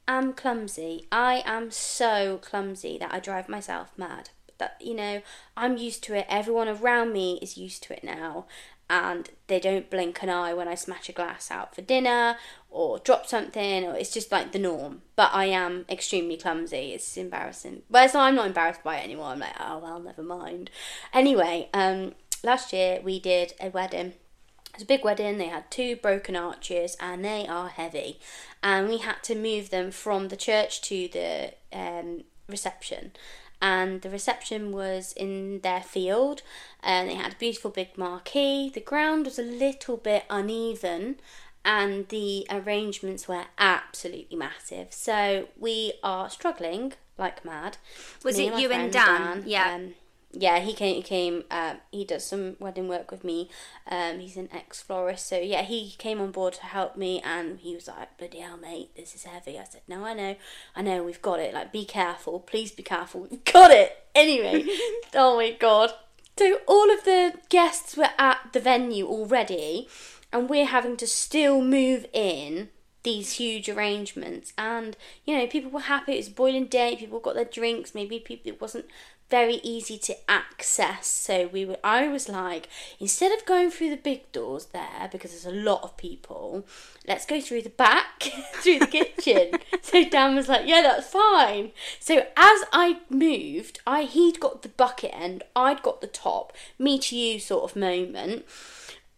[0.08, 1.08] am clumsy.
[1.12, 4.30] I am so clumsy that I drive myself mad.
[4.56, 5.20] That you know,
[5.58, 6.24] I'm used to it.
[6.30, 8.46] Everyone around me is used to it now,
[8.90, 12.36] and they don't blink an eye when I smash a glass out for dinner
[12.68, 15.02] or drop something, or it's just like the norm.
[15.14, 16.92] But I am extremely clumsy.
[16.92, 17.82] It's embarrassing.
[17.88, 19.26] Whereas I'm not embarrassed by it anymore.
[19.26, 20.70] I'm like, oh well, never mind.
[21.14, 24.08] Anyway, um, last year we did a wedding.
[24.08, 25.38] It was a big wedding.
[25.38, 28.18] They had two broken arches, and they are heavy.
[28.60, 33.12] And we had to move them from the church to the um, reception
[33.60, 36.42] and the reception was in their field
[36.82, 38.70] and they had a beautiful big marquee.
[38.72, 41.16] The ground was a little bit uneven
[41.64, 44.92] and the arrangements were absolutely massive.
[44.92, 47.76] So we are struggling like mad.
[48.24, 49.20] Was Me it and you and Dan?
[49.20, 49.74] Dan yeah.
[49.74, 49.94] Um,
[50.32, 50.96] yeah, he came.
[50.96, 51.44] He came.
[51.50, 53.50] Uh, he does some wedding work with me.
[53.90, 57.58] Um, he's an ex florist, so yeah, he came on board to help me, and
[57.58, 60.36] he was like, "Bloody hell, mate, this is heavy." I said, "No, I know,
[60.76, 61.52] I know, we've got it.
[61.52, 63.26] Like, be careful, please be careful.
[63.28, 64.66] We've got it." Anyway,
[65.14, 65.92] oh my god.
[66.38, 69.88] So all of the guests were at the venue already,
[70.32, 72.68] and we're having to still move in
[73.02, 77.34] these huge arrangements and you know people were happy it was boiling day people got
[77.34, 78.84] their drinks maybe people it wasn't
[79.30, 81.06] very easy to access.
[81.06, 85.30] So we were I was like, instead of going through the big doors there because
[85.30, 86.66] there's a lot of people,
[87.06, 88.22] let's go through the back,
[88.54, 89.52] through the kitchen.
[89.82, 91.72] so Dan was like, Yeah, that's fine.
[91.98, 96.98] So as I moved, I he'd got the bucket end, I'd got the top, me
[96.98, 98.44] to you sort of moment.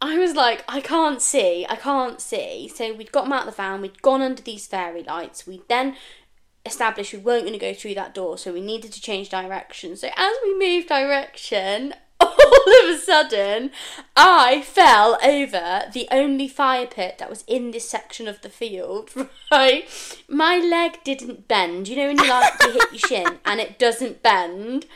[0.05, 2.67] I was like, I can't see, I can't see.
[2.67, 5.69] So we'd got him out of the van, we'd gone under these fairy lights, we'd
[5.69, 5.95] then
[6.65, 9.97] established we weren't going to go through that door, so we needed to change direction.
[9.97, 13.71] So as we moved direction, all of a sudden,
[14.17, 19.11] I fell over the only fire pit that was in this section of the field.
[19.51, 19.87] Right,
[20.29, 21.87] my leg didn't bend.
[21.87, 24.87] You know when you like you hit your shin and it doesn't bend.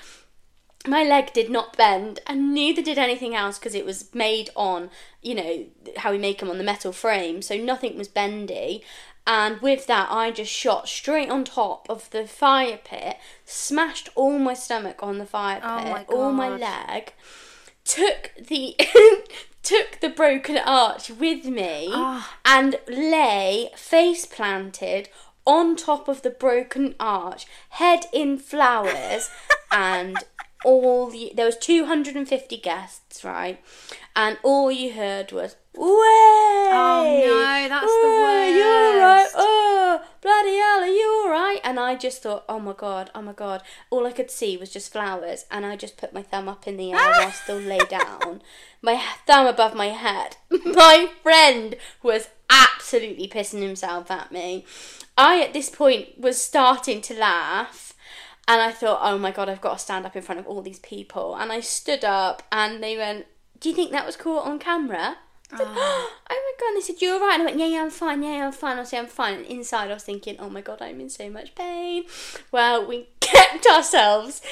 [0.86, 4.88] My leg did not bend, and neither did anything else because it was made on,
[5.20, 5.66] you know,
[5.98, 8.82] how we make them on the metal frame, so nothing was bendy
[9.26, 14.38] and with that I just shot straight on top of the fire pit, smashed all
[14.38, 17.12] my stomach on the fire oh pit, oh my all my leg,
[17.84, 18.76] took the
[19.62, 22.30] took the broken arch with me oh.
[22.44, 25.08] and lay face planted
[25.46, 29.30] on top of the broken arch, head in flowers
[29.72, 30.18] and
[30.64, 33.60] all the there was 250 guests, right?
[34.14, 35.82] And all you heard was Way!
[35.82, 38.00] Oh no, that's Way!
[38.02, 38.56] the worst.
[38.56, 39.28] You're right.
[39.34, 41.60] Oh, bloody hell, are you all right?
[41.62, 43.62] And I just thought, oh my god, oh my god.
[43.90, 46.78] All I could see was just flowers, and I just put my thumb up in
[46.78, 48.40] the air while still lay down,
[48.80, 50.36] my thumb above my head.
[50.64, 54.64] My friend was absolutely pissing himself at me.
[55.18, 57.85] I, at this point, was starting to laugh.
[58.48, 60.62] And I thought, oh my god, I've got to stand up in front of all
[60.62, 61.34] these people.
[61.34, 63.26] And I stood up, and they went,
[63.58, 65.16] Do you think that was cool on camera?
[65.52, 65.74] I said, ah.
[66.30, 66.34] oh.
[66.34, 66.68] my god!
[66.68, 68.22] And they said, "You're right." And I went, "Yeah, yeah, I'm fine.
[68.22, 70.60] Yeah, yeah I'm fine." I said, "I'm fine." And inside, I was thinking, "Oh my
[70.60, 72.04] god, I'm in so much pain."
[72.50, 74.42] Well, we kept ourselves,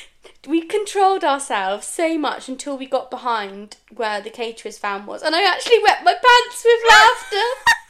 [0.47, 5.35] we controlled ourselves so much until we got behind where the caterer's van was, and
[5.35, 7.47] I actually wet my pants with laughter.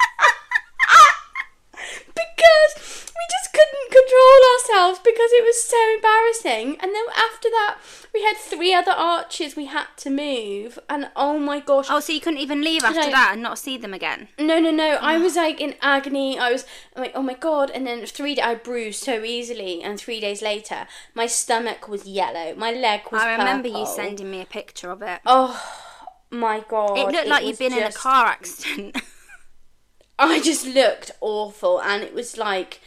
[2.15, 6.77] because we just couldn't control ourselves because it was so embarrassing.
[6.81, 7.79] And then after that,
[8.13, 11.87] we had three other arches we had to move, and oh my gosh!
[11.91, 14.29] Oh, so you couldn't even leave after that and not see them again?
[14.39, 14.99] No, no, no!
[15.01, 15.21] I ah.
[15.21, 16.39] was like in agony.
[16.39, 16.65] I was
[16.97, 17.71] like, oh my god!
[17.71, 22.07] And then three, days, I bruised so easily, and three days later, my stomach was
[22.07, 23.23] yellow, my leg was.
[23.23, 25.21] I remember you sending me a picture of it.
[25.27, 25.61] Oh
[26.31, 26.99] my god!
[26.99, 28.97] it looked like you'd been in a car accident.
[30.19, 32.81] I just looked awful, and it was like,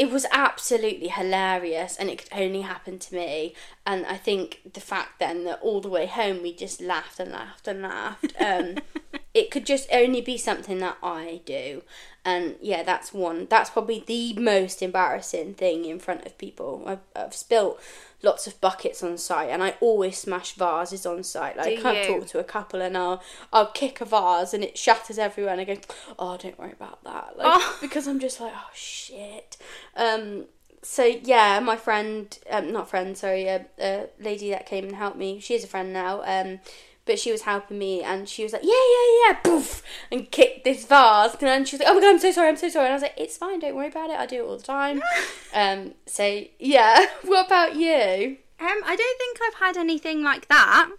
[0.00, 3.54] it was absolutely hilarious, and it could only happen to me.
[3.84, 7.30] And I think the fact then that all the way home we just laughed and
[7.30, 8.32] laughed and laughed.
[8.40, 8.76] Um,
[9.34, 11.82] it could just only be something that I do,
[12.24, 13.46] and yeah, that's one.
[13.48, 16.82] That's probably the most embarrassing thing in front of people.
[16.86, 17.80] I've, I've spilt
[18.22, 21.56] lots of buckets on site, and I always smash vases on site.
[21.56, 22.18] Like Do I can't you?
[22.18, 25.60] talk to a couple, and I'll I'll kick a vase, and it shatters everywhere, and
[25.60, 25.76] I go,
[26.18, 27.78] oh, don't worry about that, like Oh.
[27.80, 29.56] because I'm just like, oh shit.
[29.96, 30.44] Um.
[30.82, 35.18] So yeah, my friend, um, not friend, sorry, a, a lady that came and helped
[35.18, 35.38] me.
[35.38, 36.22] She is a friend now.
[36.24, 36.60] Um.
[37.06, 39.82] But she was helping me, and she was like, "Yeah, yeah, yeah," poof,
[40.12, 41.32] and kicked this vase.
[41.32, 42.92] And then she was like, "Oh my god, I'm so sorry, I'm so sorry." And
[42.92, 44.18] I was like, "It's fine, don't worry about it.
[44.18, 45.02] I do it all the time."
[45.54, 45.94] um.
[46.06, 47.06] So yeah.
[47.22, 48.36] What about you?
[48.60, 50.90] Um, I don't think I've had anything like that.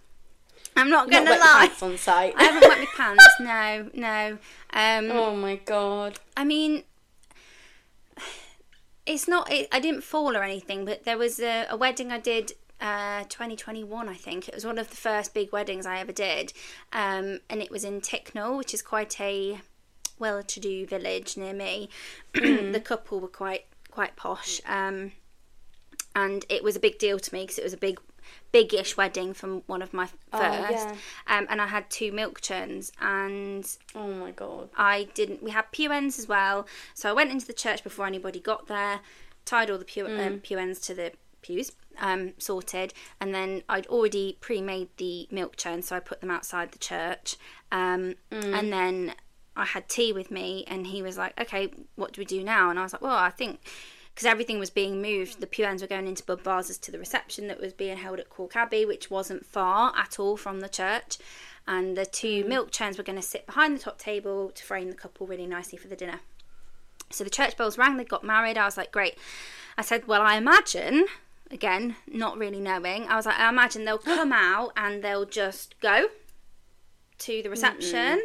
[0.76, 1.66] I'm not gonna wet lie.
[1.66, 2.34] pants on site.
[2.38, 3.24] I haven't wet my pants.
[3.40, 4.38] No, no.
[4.72, 6.18] Um, oh my god.
[6.36, 6.82] I mean,
[9.06, 9.52] it's not.
[9.52, 12.52] It, I didn't fall or anything, but there was a, a wedding I did.
[12.82, 16.52] Uh, 2021, I think it was one of the first big weddings I ever did,
[16.92, 19.60] um, and it was in Ticknall, which is quite a
[20.18, 21.88] well-to-do village near me.
[22.34, 25.12] the couple were quite quite posh, um,
[26.16, 28.00] and it was a big deal to me because it was a big,
[28.50, 30.96] big-ish wedding from one of my first, Oh, yeah.
[31.28, 33.64] um, and I had two milk churns, and
[33.94, 34.70] Oh my god.
[34.76, 35.40] I didn't.
[35.40, 38.66] We had pew ends as well, so I went into the church before anybody got
[38.66, 38.98] there,
[39.44, 43.86] tied all the pew, um, pew ends to the pews, um, sorted, and then I'd
[43.86, 47.36] already pre-made the milk churn, so I put them outside the church,
[47.70, 49.14] um, and then
[49.56, 52.70] I had tea with me, and he was like, "Okay, what do we do now?"
[52.70, 53.60] And I was like, "Well, I think."
[54.14, 56.98] Because everything was being moved, the pew ends were going into bud vases to the
[56.98, 60.68] reception that was being held at Calke Abbey, which wasn't far at all from the
[60.68, 61.16] church.
[61.66, 64.90] And the two milk churns were going to sit behind the top table to frame
[64.90, 66.20] the couple really nicely for the dinner.
[67.08, 68.58] So the church bells rang, they got married.
[68.58, 69.16] I was like, great.
[69.78, 71.06] I said, well, I imagine,
[71.52, 75.78] again, not really knowing, I was like, I imagine they'll come out and they'll just
[75.80, 76.08] go
[77.18, 78.22] to the reception.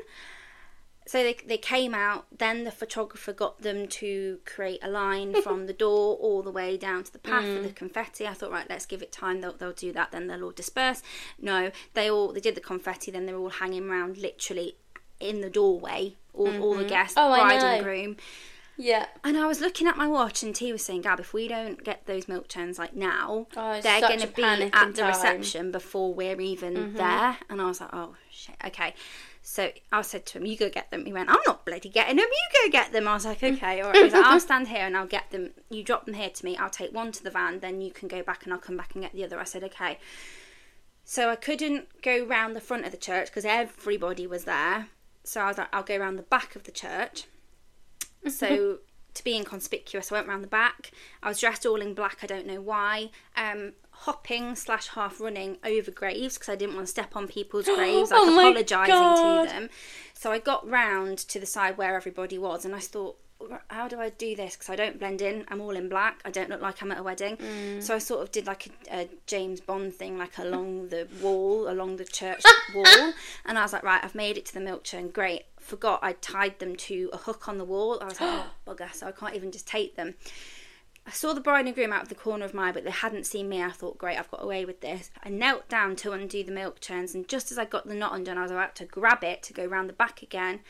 [1.05, 5.65] So they, they came out, then the photographer got them to create a line from
[5.65, 7.75] the door all the way down to the path for the mm.
[7.75, 8.27] confetti.
[8.27, 9.39] I thought, right, let's give it time.
[9.39, 11.01] They'll, they'll do that, then they'll all disperse.
[11.39, 14.75] No, they all they did the confetti, then they're all hanging around literally
[15.21, 16.89] in the doorway, all, all the mm-hmm.
[16.89, 17.67] guests, Oh, I bride know.
[17.67, 18.17] and groom.
[18.77, 19.07] Yeah.
[19.23, 21.83] And I was looking at my watch, and T was saying, "Gab, if we don't
[21.83, 25.07] get those milk churns like now, Oh, they're going to be at the time.
[25.07, 28.93] reception before we're even there." And I was like, "Oh shit, okay."
[29.41, 32.17] So I said to him, "You go get them." He went, "I'm not bloody getting
[32.17, 32.27] them.
[32.29, 34.85] You go get them." I was like, "Okay, all right." Was like, "I'll stand here
[34.85, 35.51] and I'll get them.
[35.69, 36.55] You drop them here to me.
[36.55, 37.59] I'll take one to the van.
[37.61, 39.63] Then you can go back and I'll come back and get the other." I said,
[39.63, 39.97] "Okay."
[41.03, 44.89] So I couldn't go round the front of the church because everybody was there.
[45.23, 47.25] So I was like, "I'll go round the back of the church."
[48.29, 48.79] So
[49.13, 50.91] to be inconspicuous, I went round the back.
[51.23, 52.19] I was dressed all in black.
[52.23, 53.09] I don't know why.
[53.35, 57.65] Um, hopping slash half running over graves because I didn't want to step on people's
[57.75, 58.93] graves, like Oh apologising
[59.47, 59.69] to them.
[60.13, 63.17] So I got round to the side where everybody was, and I thought,
[63.69, 64.55] how do I do this?
[64.55, 65.45] Because I don't blend in.
[65.49, 66.21] I'm all in black.
[66.25, 67.37] I don't look like I'm at a wedding.
[67.81, 71.69] So I sort of did like a, a James Bond thing, like along the wall,
[71.69, 72.43] along the church
[72.75, 73.13] wall.
[73.45, 75.09] And I was like, right, I've made it to the milk churn.
[75.09, 75.43] Great.
[75.67, 77.99] Forgot I tied them to a hook on the wall.
[78.01, 78.93] I was like, oh, bugger.
[78.93, 80.15] So I can't even just take them.
[81.05, 82.91] I saw the bride and groom out of the corner of my eye, but they
[82.91, 83.61] hadn't seen me.
[83.61, 85.11] I thought, great, I've got away with this.
[85.23, 88.13] I knelt down to undo the milk churns, and just as I got the knot
[88.13, 90.61] undone, I was about to grab it to go round the back again.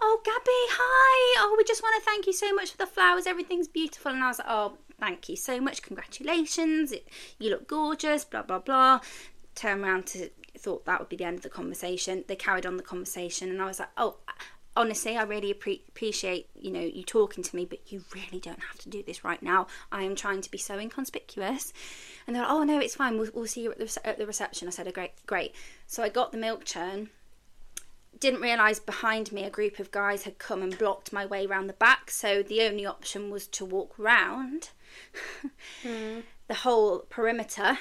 [0.00, 1.40] Oh, Gabby, hi!
[1.42, 3.26] Oh, we just want to thank you so much for the flowers.
[3.26, 4.12] Everything's beautiful.
[4.12, 5.82] And I was like, oh, thank you so much.
[5.82, 6.92] Congratulations.
[6.92, 7.08] It,
[7.38, 9.00] you look gorgeous, blah, blah, blah.
[9.54, 10.28] Turn around to,
[10.58, 12.24] thought that would be the end of the conversation.
[12.26, 14.16] They carried on the conversation, and I was like, oh,
[14.78, 18.62] honestly, I really appre- appreciate you know you talking to me, but you really don't
[18.62, 19.66] have to do this right now.
[19.90, 21.72] I am trying to be so inconspicuous.
[22.26, 23.18] And they're like, oh no, it's fine.
[23.18, 24.68] We'll, we'll see you at the, at the reception.
[24.68, 25.54] I said, oh, great, great.
[25.86, 27.10] So I got the milk churn.
[28.20, 31.68] didn't realise behind me a group of guys had come and blocked my way round
[31.68, 34.70] the back, so the only option was to walk round
[35.82, 36.20] hmm.
[36.46, 37.78] the whole perimeter.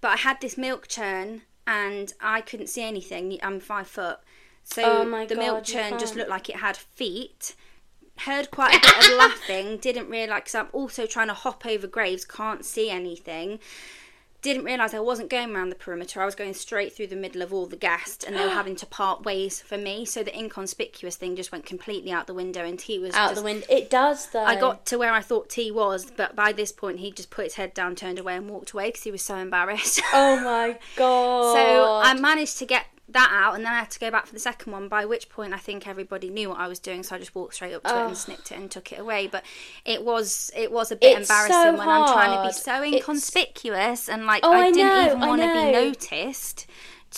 [0.00, 3.38] But I had this milk churn and I couldn't see anything.
[3.42, 4.18] I'm five foot.
[4.64, 7.54] So Oh the milk God, you churn just looked like it had feet.
[8.18, 11.86] Heard quite a bit of laughing, didn't realise, because I'm also trying to hop over
[11.86, 13.58] graves, can't see anything.
[14.44, 17.40] Didn't realise I wasn't going around the perimeter, I was going straight through the middle
[17.40, 20.04] of all the guests, and they were having to part ways for me.
[20.04, 23.40] So the inconspicuous thing just went completely out the window, and he was Out just
[23.40, 23.66] the window.
[23.70, 24.44] It does though.
[24.44, 27.44] I got to where I thought T was, but by this point he just put
[27.44, 30.02] his head down, turned away, and walked away because he was so embarrassed.
[30.12, 31.54] Oh my god.
[31.54, 34.32] so I managed to get that out, and then I had to go back for
[34.32, 34.88] the second one.
[34.88, 37.54] By which point I think everybody knew what I was doing, so I just walked
[37.54, 38.06] straight up to it Oh.
[38.08, 39.26] and snipped it and took it away.
[39.26, 39.44] But
[39.84, 42.76] it was it was a bit It's embarrassing so when I'm trying to be so
[42.82, 46.66] It's- inconspicuous and like Oh, I, I didn't know, even want to be noticed.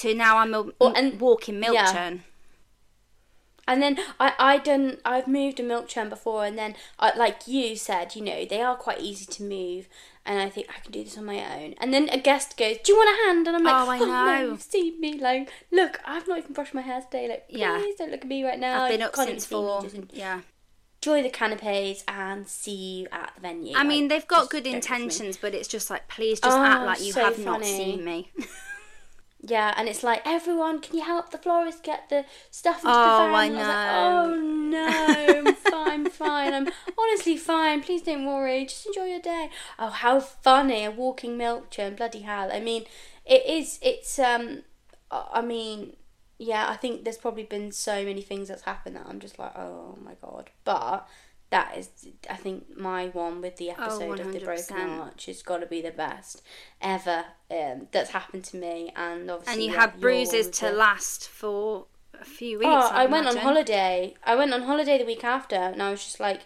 [0.01, 1.93] To now I'm a and- walking milk yeah.
[1.93, 2.25] churn.
[3.69, 7.47] And then I I done I've moved a milk churn before, and then uh, like
[7.49, 9.89] you said, you know they are quite easy to move,
[10.27, 11.75] and I think I can do this on my own.
[11.79, 13.99] And then a guest goes, "Do you want a hand?" And I'm like, Oh, I
[13.99, 14.51] oh, no, know.
[14.53, 17.29] you've seen me like, look, I've not even brushed my hair today.
[17.29, 17.83] Like, please Yeah.
[17.99, 18.83] don't look at me right now.
[18.85, 20.07] I've been up can't since even see me.
[20.07, 20.17] four.
[20.19, 20.41] Yeah.
[21.03, 23.77] enjoy the canapes and see you at the venue.
[23.77, 24.97] I mean, they've got good don't look at me.
[25.05, 28.05] intentions, but it's just like, please just Oh, act like you so have not seen
[28.05, 28.33] me.
[29.49, 33.13] Yeah, and it's like, everyone, can you help the florist get the stuff into Oh,
[33.13, 33.35] the van?
[33.35, 34.25] I And was like, know.
[34.27, 36.53] oh no, I'm fine, fine.
[36.55, 36.69] I'm
[36.99, 37.83] honestly fine.
[37.83, 38.65] Please don't worry.
[38.67, 39.51] Just enjoy your day.
[39.79, 40.85] Oh, how funny!
[40.85, 41.95] A walking milk churn.
[41.95, 42.51] Bloody hell.
[42.53, 42.85] I mean,
[43.25, 43.79] it is.
[43.83, 44.63] It's um.
[45.11, 45.97] I I mean,
[46.39, 46.67] yeah.
[46.69, 49.97] I think there's probably been so many things that's happened that I'm just like, oh
[50.03, 50.51] my god.
[50.65, 51.07] But
[51.51, 51.89] that is,
[52.29, 54.99] I think, my one with the episode of the broken 100%.
[54.99, 56.43] arch has got to be the best
[56.81, 58.93] ever um, that's happened to me.
[58.97, 61.87] And obviously, and you yeah, have bruises to the- last for
[62.21, 62.69] a few weeks.
[62.69, 64.15] Oh, I, I went on holiday.
[64.25, 66.43] I went on holiday the week after, and I was just like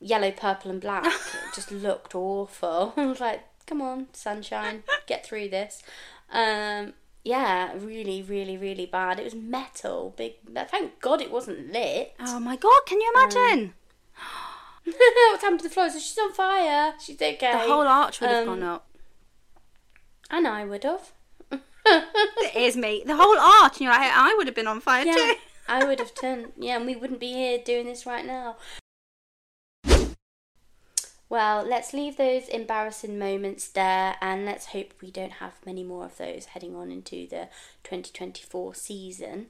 [0.00, 1.04] yellow, purple, and black.
[1.06, 2.94] it just looked awful.
[2.96, 5.82] I was like, "Come on, sunshine, get through this."
[6.30, 6.94] Um,
[7.24, 9.18] yeah, really, really, really bad.
[9.18, 10.14] It was metal.
[10.16, 10.34] Big.
[10.70, 12.14] Thank God it wasn't lit.
[12.20, 13.74] Oh my god, can you imagine?
[15.30, 15.88] What's happened to the floor?
[15.90, 16.94] So she's on fire.
[17.00, 17.38] She's okay.
[17.40, 18.88] the whole arch would have Um, gone up.
[20.30, 21.12] And I would have.
[21.84, 23.02] It is me.
[23.04, 25.34] The whole arch, and you're like, I would have been on fire Yeah, too.
[25.68, 26.52] I would have turned.
[26.56, 28.56] Yeah, and we wouldn't be here doing this right now.
[31.28, 36.04] Well, let's leave those embarrassing moments there and let's hope we don't have many more
[36.04, 37.48] of those heading on into the
[37.84, 39.46] 2024 season.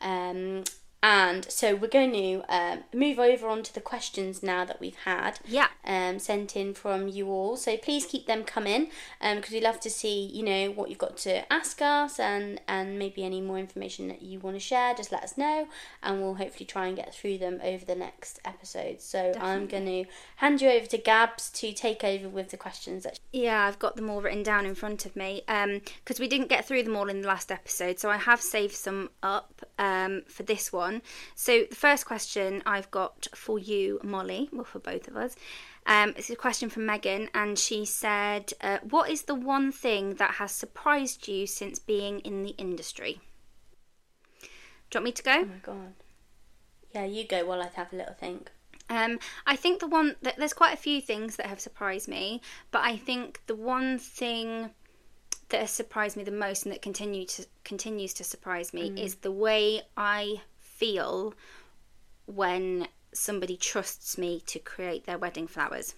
[0.00, 0.62] Um,
[1.06, 5.38] and so we're going to um, move over onto the questions now that we've had
[5.46, 5.66] Yeah.
[5.84, 7.58] um, sent in from you all.
[7.58, 8.88] So please keep them coming
[9.20, 12.98] because we'd love to see, you know, what you've got to ask us and, and
[12.98, 14.94] maybe any more information that you want to share.
[14.94, 15.68] Just let us know
[16.02, 19.02] and we'll hopefully try and get through them over the next episode.
[19.02, 20.04] So I'm going to
[20.36, 23.96] hand you over to Gabs to take over with the questions that Yeah, I've got
[23.96, 27.10] them all written down in front of me because we didn't get through them all
[27.10, 30.93] in the last episode, so I have saved some up um, for this one.
[31.34, 35.36] So the first question I've got for you, Molly, well for both of us,
[35.86, 40.14] um, it's a question from Megan, and she said, uh, "What is the one thing
[40.14, 43.20] that has surprised you since being in the industry?"
[44.90, 45.38] Do you want me to go?
[45.40, 45.94] Oh my god.
[46.94, 48.50] Yeah, you go while I have a little think.
[48.88, 52.40] Um, I think the one that there's quite a few things that have surprised me,
[52.70, 54.70] but I think the one thing
[55.48, 59.16] that has surprised me the most and that continue to continues to surprise me is
[59.16, 60.42] the way I
[60.76, 61.34] feel
[62.26, 65.94] when somebody trusts me to create their wedding flowers.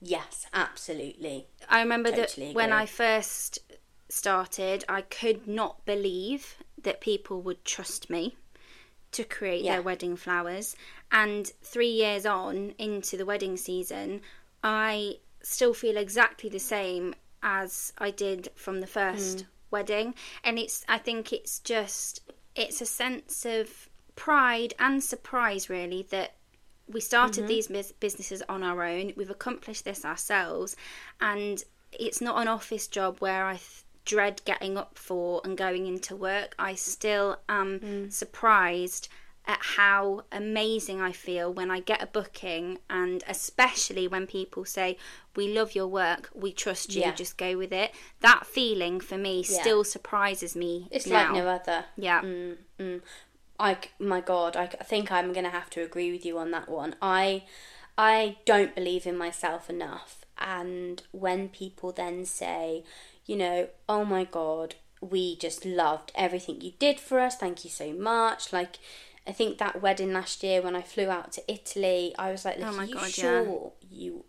[0.00, 1.46] Yes, absolutely.
[1.68, 2.72] I remember Totally that when.
[2.72, 3.60] I first
[4.08, 8.36] started, I could not believe that people would trust me
[9.12, 9.74] to create Yeah.
[9.74, 10.74] their wedding flowers.
[11.10, 14.22] And three years on into the wedding season,
[14.64, 19.46] I still feel exactly the same as I did from the first Mm.
[19.70, 20.14] wedding.
[20.42, 22.20] And it's, I think it's just,
[22.54, 26.34] it's a sense of pride and surprise, really, that
[26.88, 27.48] we started mm-hmm.
[27.48, 29.12] these bus- businesses on our own.
[29.16, 30.76] We've accomplished this ourselves,
[31.20, 35.86] and it's not an office job where I th- dread getting up for and going
[35.86, 36.54] into work.
[36.58, 38.12] I still am mm.
[38.12, 39.08] surprised
[39.46, 44.96] at how amazing I feel when I get a booking, and especially when people say,
[45.34, 47.12] "We love your work, we trust you, Yeah.
[47.12, 49.60] just go with it." That feeling for me Yeah.
[49.60, 50.88] still surprises me.
[50.90, 51.32] It's now.
[51.32, 51.86] like no other.
[51.96, 52.22] Yeah.
[52.22, 53.02] Mm, mm.
[53.58, 56.68] I, my God, I think I'm going to have to agree with you on that
[56.68, 56.96] one.
[57.00, 57.44] I,
[57.96, 60.24] I don't believe in myself enough.
[60.38, 62.82] And when people then say,
[63.24, 67.36] you know, oh my God, we just loved everything you did for us.
[67.36, 68.52] Thank you so much.
[68.52, 68.78] Like,
[69.26, 72.58] I think that wedding last year when I flew out to Italy, I was like,
[72.58, 74.24] Look, Oh my are you God, sure you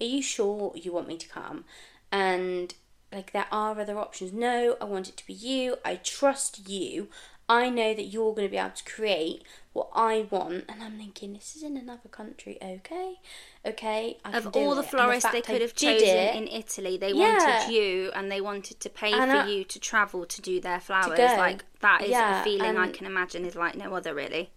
[0.00, 1.64] are you sure you want me to come?
[2.12, 2.74] And
[3.12, 4.32] like there are other options.
[4.32, 5.76] No, I want it to be you.
[5.84, 7.08] I trust you.
[7.48, 9.44] I know that you're going to be able to create
[9.76, 10.64] what I want.
[10.68, 12.56] And I'm thinking, this is in another country.
[12.62, 13.16] Okay,
[13.64, 14.18] okay.
[14.24, 14.86] I Of all the it.
[14.88, 17.38] Florists they could have chosen it, in Italy, they Yeah.
[17.38, 20.60] wanted you and they wanted to pay And for I- you to travel to do
[20.60, 21.18] their flowers.
[21.18, 24.50] Like that is Yeah, a feeling I can imagine is like no other really.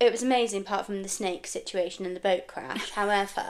[0.00, 2.90] it was amazing apart from the snake situation and the boat crash.
[3.00, 3.44] However,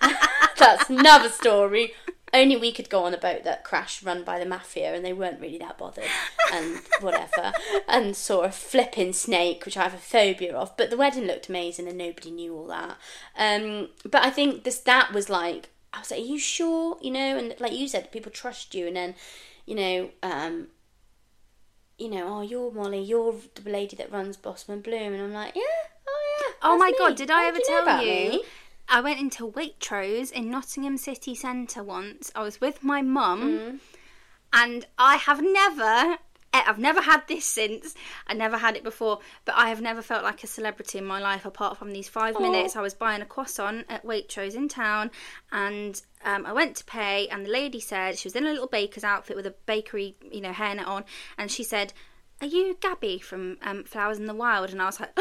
[0.58, 1.94] that's another story.
[2.36, 5.14] Only we could go on a boat that crashed run by the mafia and they
[5.14, 6.04] weren't really that bothered
[6.52, 7.52] and whatever.
[7.88, 10.76] And saw a flipping snake, which I have a phobia of.
[10.76, 12.98] But the wedding looked amazing and nobody knew all that.
[13.38, 16.98] Um, but I think this that was like I was like, Are you sure?
[17.00, 19.14] You know, and like you said, people trust you and then,
[19.64, 20.68] you know, um,
[21.98, 25.56] you know, oh, you're Molly, you're the lady that runs Bossman Bloom, and I'm like,
[25.56, 25.62] yeah,
[26.06, 26.54] oh yeah.
[26.62, 26.98] Oh my me.
[26.98, 28.12] god, did I How ever tell about you?
[28.30, 28.42] me?
[28.88, 32.30] I went into Waitrose in Nottingham City Centre once.
[32.34, 33.78] I was with my mum, Mm.
[34.52, 36.18] and I have never.
[36.52, 37.94] eh, I've never had this since.
[38.26, 41.20] I never had it before, but I have never felt like a celebrity in my
[41.20, 42.76] life apart from these five minutes.
[42.76, 45.10] I was buying a croissant at Waitrose in town,
[45.52, 48.68] and um, I went to pay, and the lady said she was in a little
[48.68, 51.04] baker's outfit with a bakery, you know, hairnet on,
[51.36, 51.92] and she said,
[52.40, 55.12] "Are you Gabby from um, Flowers in the Wild?" And I was like,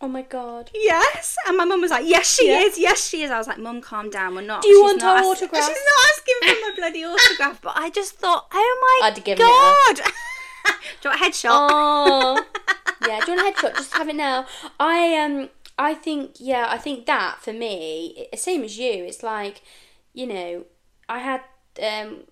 [0.00, 0.70] Oh my god.
[0.74, 1.36] yes.
[1.46, 2.60] And my mum was like, yes, she Yeah.
[2.60, 2.78] is.
[2.78, 3.30] Yes, she is.
[3.32, 4.34] I was like, mum, calm down.
[4.36, 4.62] We're not.
[4.62, 5.66] Do you she's want not our ask- autograph?
[5.66, 7.60] She's not asking for my bloody autograph.
[7.62, 10.04] But I just thought, oh my I'd have given it her.
[10.04, 10.12] god.
[11.02, 11.48] Do you want a headshot?
[11.70, 12.44] Oh.
[13.08, 13.74] yeah, do you want a headshot?
[13.76, 14.46] Just have it now.
[14.78, 19.22] I um I think yeah, I think that for me, i- same as you, it's
[19.22, 19.62] like,
[20.12, 20.64] you know,
[21.08, 21.42] I had
[21.82, 22.24] um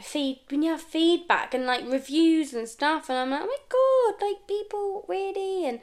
[0.00, 4.18] feed when you have feedback and like reviews and stuff and I'm like, oh my
[4.18, 5.80] god, like people really and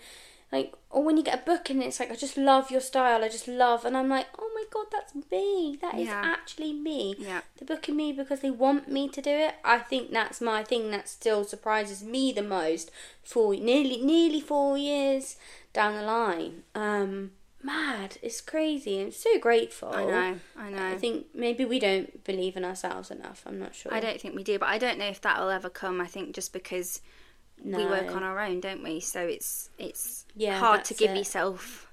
[0.52, 3.24] like or when you get a book and it's like I just love your style,
[3.24, 5.78] I just love and I'm like, oh my god, that's me.
[5.82, 6.22] That is Yeah.
[6.26, 7.16] actually me.
[7.20, 7.42] Yeah.
[7.58, 9.56] They're booking me because they want me to do it.
[9.64, 12.90] I think that's my thing that still surprises me the most.
[13.24, 15.38] For nearly nearly four years
[15.72, 17.32] down the line, um,
[17.62, 18.18] mad.
[18.24, 19.00] It's crazy.
[19.02, 19.92] I'm so grateful.
[19.94, 20.40] I know.
[20.58, 20.88] I know.
[20.88, 23.44] I think maybe we don't believe in ourselves enough.
[23.46, 23.94] I'm not sure.
[23.94, 26.02] I don't think we do, but I don't know if that'll ever come.
[26.02, 27.02] I think just because
[27.64, 29.00] we work on our own, don't we?
[29.00, 31.18] So it's it's Yeah, hard to give it.
[31.18, 31.86] yourself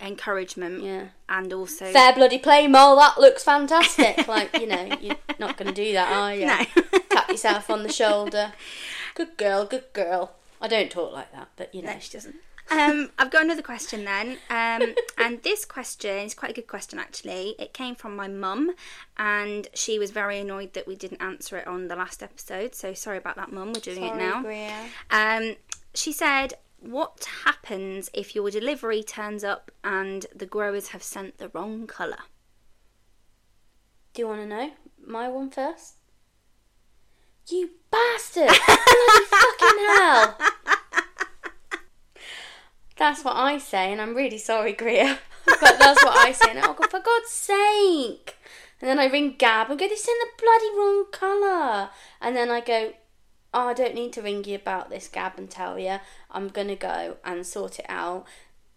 [0.00, 1.08] encouragement Yeah.
[1.28, 2.96] and also Fair bloody play, Mole.
[2.96, 4.28] That looks fantastic.
[4.28, 6.46] like you know, you're not going to do that, are you?
[6.46, 6.58] No.
[7.10, 8.52] Tap yourself on the shoulder.
[9.14, 9.64] Good girl.
[9.64, 10.34] Good girl.
[10.60, 11.92] I don't talk like that, but you know.
[11.92, 12.36] No, she doesn't.
[12.70, 14.38] Um, I've got another question then.
[14.50, 17.54] Um, and this question is quite a good question actually.
[17.58, 18.72] It came from my mum,
[19.16, 22.74] and she was very annoyed that we didn't answer it on the last episode.
[22.74, 23.72] So sorry about that, mum.
[23.72, 24.42] We're doing it now.
[24.42, 24.84] Bria.
[25.10, 25.56] Um,
[25.94, 31.48] she said, "What happens if your delivery turns up and the growers have sent the
[31.48, 32.24] wrong colour?
[34.14, 34.70] Do you want to know
[35.06, 35.94] my one first?
[37.48, 38.48] You bastard!
[38.66, 40.38] Bloody fucking hell!
[42.98, 45.18] That's what I say, and I'm really sorry, Greer.
[45.46, 46.50] but that's what I say.
[46.50, 48.36] And I go, for God's sake!
[48.80, 51.90] And then I ring Gab and go, they sent the bloody wrong colour.
[52.20, 52.92] And then I go,
[53.54, 55.98] oh, I don't need to ring you about this, Gab, and tell you.
[56.30, 58.26] I'm going to go and sort it out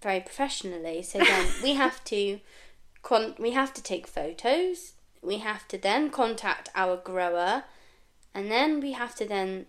[0.01, 1.01] very professionally.
[1.03, 2.39] So then we have to
[3.03, 4.93] con- we have to take photos.
[5.21, 7.65] We have to then contact our grower,
[8.33, 9.67] and then we have to then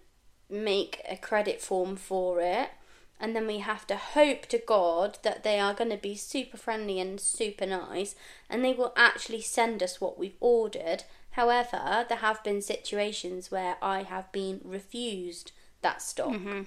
[0.49, 2.71] make a credit form for it.
[3.23, 6.57] And then we have to hope to God that they are going to be super
[6.57, 8.17] friendly and super nice
[8.51, 11.05] and they will actually send us what we've ordered.
[11.31, 15.53] However, there have been situations where I have been refused
[15.83, 16.33] that stock.
[16.33, 16.63] Mm-hmm.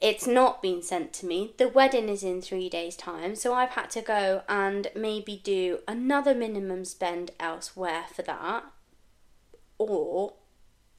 [0.00, 1.52] It's not been sent to me.
[1.58, 5.80] The wedding is in three days' time, so I've had to go and maybe do
[5.86, 8.64] another minimum spend elsewhere for that,
[9.78, 10.34] or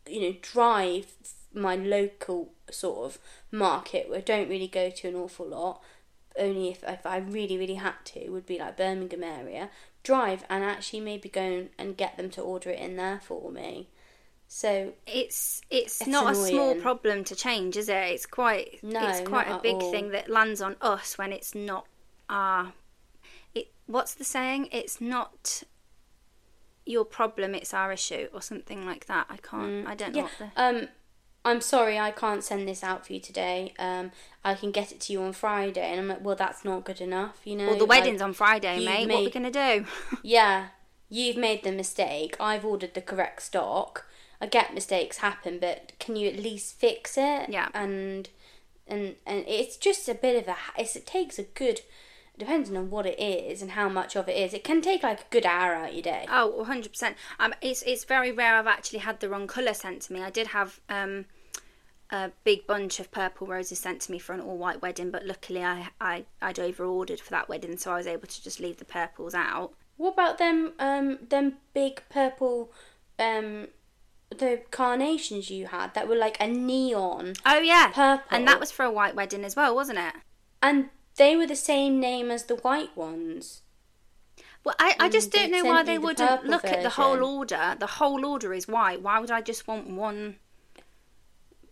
[0.07, 1.13] you know, drive
[1.53, 3.20] my local sort of
[3.51, 5.82] market where I don't really go to an awful lot.
[6.39, 9.70] Only if, if I really, really had to, would be like Birmingham area.
[10.03, 13.88] Drive and actually maybe go and get them to order it in there for me.
[14.47, 17.95] So It's it's, It's not a small problem to change, is it?
[18.11, 19.91] It's quite No, it's quite a big all.
[19.91, 21.86] thing that lands on us when it's not
[22.30, 22.72] our.
[23.53, 24.70] It what's the saying?
[24.72, 25.63] It's not
[26.86, 27.53] your problem.
[27.55, 29.26] It's our issue, or something like that.
[29.30, 29.86] I can't.
[29.88, 30.30] I don't know Mm.
[30.39, 30.80] yeah, what the.
[30.82, 30.88] um,
[31.45, 33.73] I'm sorry I can't send this out for you today.
[33.79, 34.11] Um,
[34.43, 36.99] I can get it to you on Friday, and I'm like, well, that's not good
[36.99, 37.67] enough, you know.
[37.67, 39.07] Well, the like- wedding's on Friday, mate.
[39.07, 39.85] What are we gonna do?
[40.23, 40.67] Yeah,
[41.09, 42.35] you've made the mistake.
[42.39, 44.05] I've ordered the correct stock,
[44.39, 47.49] I get mistakes happen, but can you at least fix it?
[47.49, 47.69] Yeah.
[47.73, 48.29] And
[48.88, 50.55] and and it's just a bit of a.
[50.77, 51.81] It's, it takes a good.
[52.38, 55.21] Depending on what it is and how much of it is, it can take like
[55.21, 56.25] a good hour out of your day.
[56.29, 57.15] Oh, 100%.
[57.39, 60.21] Um, it's, it's very rare I've actually had the wrong colour sent to me.
[60.21, 61.25] I did have um,
[62.11, 65.25] a big bunch of purple roses sent to me for an all white wedding, but
[65.25, 68.59] luckily I, I, I'd over ordered for that wedding, so I was able to just
[68.59, 69.73] leave the purples out.
[69.97, 70.73] What about them?
[70.77, 72.71] Um, them big purple,
[73.17, 73.69] um,
[74.29, 77.88] the carnations you had that were like a neon, Oh, yeah.
[77.88, 78.27] Purple.
[78.29, 80.13] And that was for a white wedding as well, wasn't it?
[80.61, 83.61] and they were the same name as the white ones.
[84.63, 87.76] Well, I, I just don't know why they the wouldn't look at the whole order.
[87.80, 89.01] The whole order is white.
[89.01, 90.38] Why would I just want one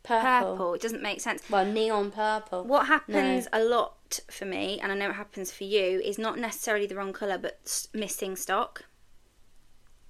[0.04, 0.52] Purple.
[0.52, 0.74] purple?
[0.76, 1.44] It doesn't make sense.
[1.50, 2.64] Well, neon purple.
[2.64, 6.40] What happens a lot for me, and I know it happens for you, is not
[6.40, 8.86] necessarily the wrong colour, but missing stock.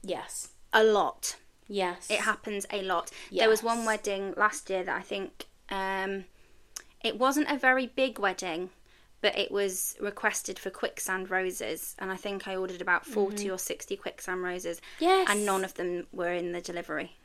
[0.03, 0.49] Yes.
[0.71, 1.38] A lot.
[1.67, 2.11] Yes.
[2.11, 3.09] It happens a lot.
[3.31, 6.25] There was one wedding last year that I think um,
[7.03, 8.69] it wasn't a very big wedding,
[9.26, 13.57] but it was requested for quicksand roses, and I think I ordered about 40 or
[13.57, 15.03] sixty quicksand roses, Mm-hmm.
[15.05, 15.28] Yes.
[15.32, 17.17] and none of them were in the delivery.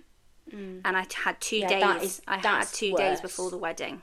[0.50, 1.80] And I had two Yeah, days.
[1.82, 4.02] that is- I had two days before the wedding.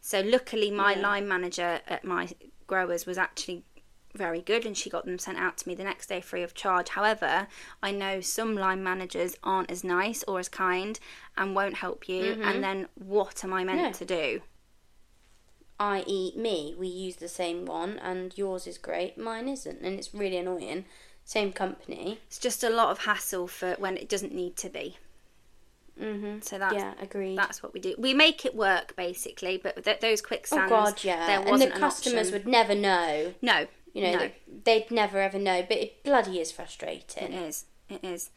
[0.00, 1.00] So luckily, my Yeah.
[1.08, 2.28] line manager at my
[2.68, 3.64] growers was actually
[4.14, 6.54] very good and she got them sent out to me the next day free of
[6.54, 6.90] charge.
[6.90, 7.48] However,
[7.82, 10.98] I know some line managers aren't as nice or as kind
[11.36, 12.40] and won't help you.
[12.42, 13.98] And then what am I meant Mm-hmm.
[13.98, 14.42] To do?
[15.78, 16.74] I.e., me.
[16.78, 19.18] We use the same one, and yours is great.
[19.18, 20.84] Mine isn't, and it's really annoying.
[21.24, 22.20] Same company.
[22.26, 24.96] It's just a lot of hassle for when it doesn't need to be.
[26.00, 26.40] Mm-hmm.
[26.40, 27.36] So that's yeah, agreed.
[27.36, 27.94] that's what we do.
[27.98, 31.26] We make it work basically, but th- those oh quicksands, God, yeah.
[31.26, 32.32] there and wasn't the an customers option.
[32.32, 33.34] would never know.
[33.42, 34.18] no, You know, no.
[34.18, 35.62] they, they'd never ever know.
[35.68, 37.32] But it bloody is frustrating.
[37.32, 37.64] It is.
[37.88, 38.30] It is.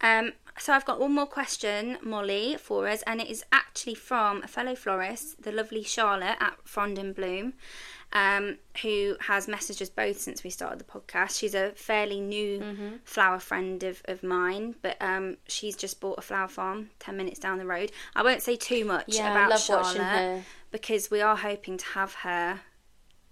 [0.00, 4.42] Um, so I've got one more question, Molly, for us, and it is actually from
[4.42, 7.54] a fellow florist, the lovely Charlotte at Frond and Bloom,
[8.12, 11.38] um, who has messaged us both since we started the podcast.
[11.38, 12.88] She's a fairly new Mm-hmm.
[13.04, 17.38] flower friend of, of mine, but um, she's just bought a flower farm 10 minutes
[17.38, 17.90] down the road.
[18.14, 22.60] I won't say too much Yeah, about Charlotte because we are hoping to have her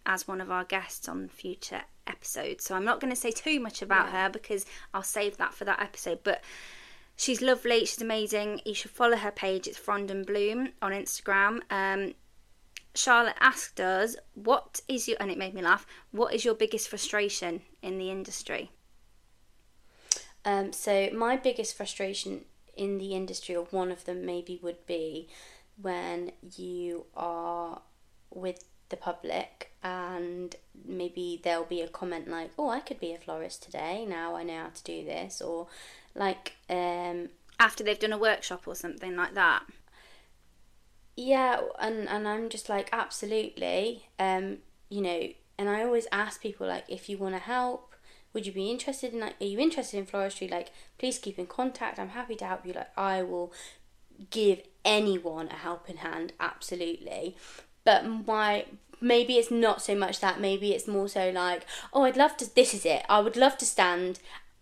[0.06, 2.64] as one of our guests on future episodes.
[2.64, 4.24] So I'm not going to say too much about Yeah.
[4.24, 4.64] her because
[4.94, 6.20] I'll save that for that episode.
[6.24, 6.42] But
[7.20, 7.80] she's lovely.
[7.80, 8.62] She's amazing.
[8.64, 9.68] You should follow her page.
[9.68, 11.60] It's Frond and Bloom on Instagram.
[11.70, 12.14] Um,
[12.94, 15.86] Charlotte asked us, "What is your?" and it made me laugh.
[16.10, 18.72] What is your biggest frustration in the industry?
[20.44, 25.28] Um, so my biggest frustration in the industry, or one of them maybe, would be
[25.76, 27.82] when you are
[28.30, 33.18] with the public and maybe there'll be a comment like, "Oh, I could be a
[33.18, 34.06] florist today.
[34.06, 35.68] Now I know how to do this," or
[36.14, 39.64] like, um, After they've done a workshop or something like that.
[41.16, 44.58] yeah, and and I'm just like, absolutely, um,
[44.88, 47.94] you know, and I always ask people like, if you want to help,
[48.32, 50.50] would you be interested in like, are you interested in floristry?
[50.50, 51.98] Like, please keep in contact.
[51.98, 52.72] I'm happy to help you.
[52.72, 53.52] Like, I will
[54.30, 57.36] give anyone a helping hand, absolutely.
[57.84, 58.66] But my
[59.00, 60.40] maybe it's not so much that.
[60.40, 62.54] Maybe it's more so like, oh, I'd love to.
[62.54, 63.02] This is it.
[63.08, 64.20] I would love to stand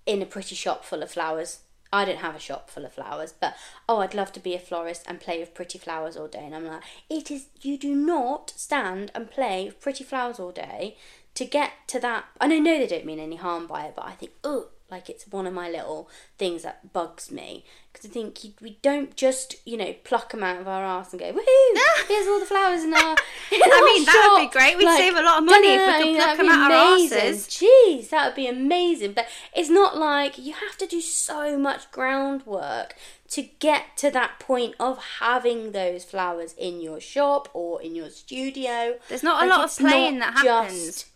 [0.08, 1.60] in a pretty shop full of flowers.
[1.92, 3.54] I don't have a shop full of flowers, but
[3.88, 6.44] oh, I'd love to be a florist and play with pretty flowers all day.
[6.44, 10.50] And I'm like, it is, you do not stand and play with pretty flowers all
[10.50, 10.96] day
[11.34, 12.24] to get to that.
[12.40, 15.10] And I know they don't mean any harm by it, but I think, oh, like
[15.10, 16.08] it's one of my little
[16.38, 17.64] things that bugs me.
[17.92, 21.20] Because I think we don't just, you know, pluck them out of our arse and
[21.20, 21.78] go, woohoo,
[22.08, 23.00] here's all the flowers in our.
[23.00, 24.78] In I our mean, that would be great.
[24.78, 27.48] We'd save a lot of money if we could pluck them out out our arses.
[27.48, 29.12] Jeez, that would be amazing.
[29.12, 32.94] But it's not like you have to do so much groundwork
[33.30, 38.08] to get to that point of having those flowers in your shop or in your
[38.10, 38.96] studio.
[39.08, 41.06] There's not a Like, lot of playing that happens.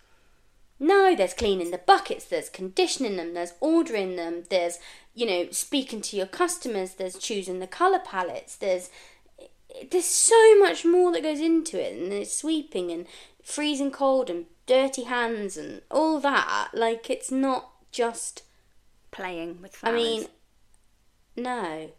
[0.83, 4.79] No, there's cleaning the buckets, there's conditioning them, there's ordering them, there's,
[5.15, 8.91] you know, speaking to your customers, there's choosing the colour palettes, there's
[9.91, 13.07] there's so much more that goes into it, and there's sweeping and
[13.43, 16.69] freezing cold and dirty hands and all that.
[16.75, 18.43] Like it's not just.
[19.11, 20.25] Playing with I mean,
[21.37, 21.91] no.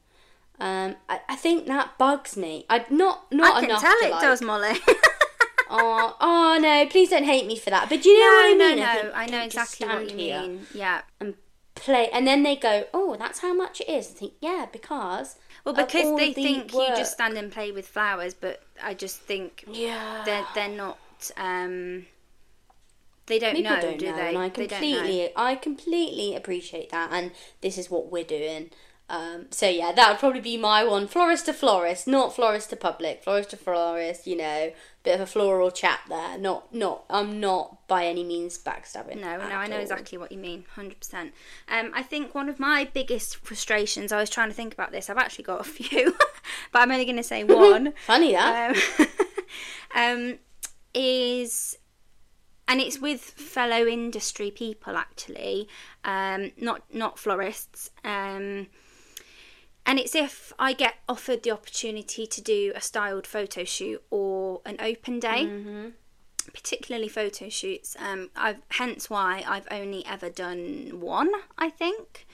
[0.60, 2.66] Um, I, I think that bugs me.
[2.70, 4.74] I not not I can enough tell to it like, does, Molly.
[5.76, 6.86] Oh, oh no!
[6.86, 7.90] Please don't hate me for that.
[7.90, 8.78] But do you know what I no, mean?
[8.78, 9.02] no, I no.
[9.02, 10.68] think, I know exactly what you mean.
[10.74, 11.02] Yeah.
[11.20, 11.36] And
[11.76, 15.36] play, and then they go, "Oh, that's how much it is." I think, yeah, because
[15.66, 19.20] Well, because they the think you just stand and play with flowers, but I just
[19.22, 21.00] think yeah, they're they're not.
[21.38, 22.06] Um,
[23.26, 24.30] they don't people know, don't do know, they?
[24.30, 24.98] and I They don't know.
[24.98, 28.72] completely, I completely appreciate that, and this is what we're doing.
[29.10, 31.08] Um, so yeah, that would probably be my one.
[31.08, 33.24] Florist to florist, not florist to public.
[33.24, 34.72] Florist to florist, you know,
[35.04, 36.38] bit of a floral chat there.
[36.38, 37.04] Not, not.
[37.10, 39.20] I'm not by any means backstabbing.
[39.20, 39.82] No, no, I know all.
[39.82, 41.34] exactly what you mean, hundred percent.
[41.70, 44.12] Um, I think one of my biggest frustrations.
[44.12, 45.10] I was trying to think about this.
[45.10, 46.16] I've actually got a few,
[46.72, 47.94] but I'm only going to say one.
[48.06, 48.76] Funny that.
[49.00, 49.08] um,
[49.96, 50.40] um,
[50.94, 51.78] is
[52.68, 55.68] and it's with fellow industry people actually,
[56.06, 57.92] um, not not florists.
[59.86, 64.62] And it's if I get offered the opportunity to do a styled photo shoot or
[64.66, 65.44] an open day,
[66.54, 67.96] particularly photo shoots.
[68.00, 72.26] Um, I've hence why I've only ever done one, I think,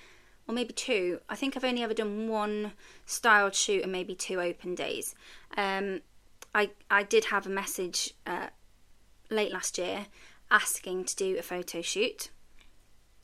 [0.48, 1.20] or maybe two.
[1.28, 2.74] I think I've only ever done one
[3.06, 5.16] styled shoot and maybe two open days.
[5.58, 6.02] Um,
[6.54, 8.48] I I did have a message uh,
[9.30, 10.08] late last year
[10.52, 12.30] asking to do a photo shoot.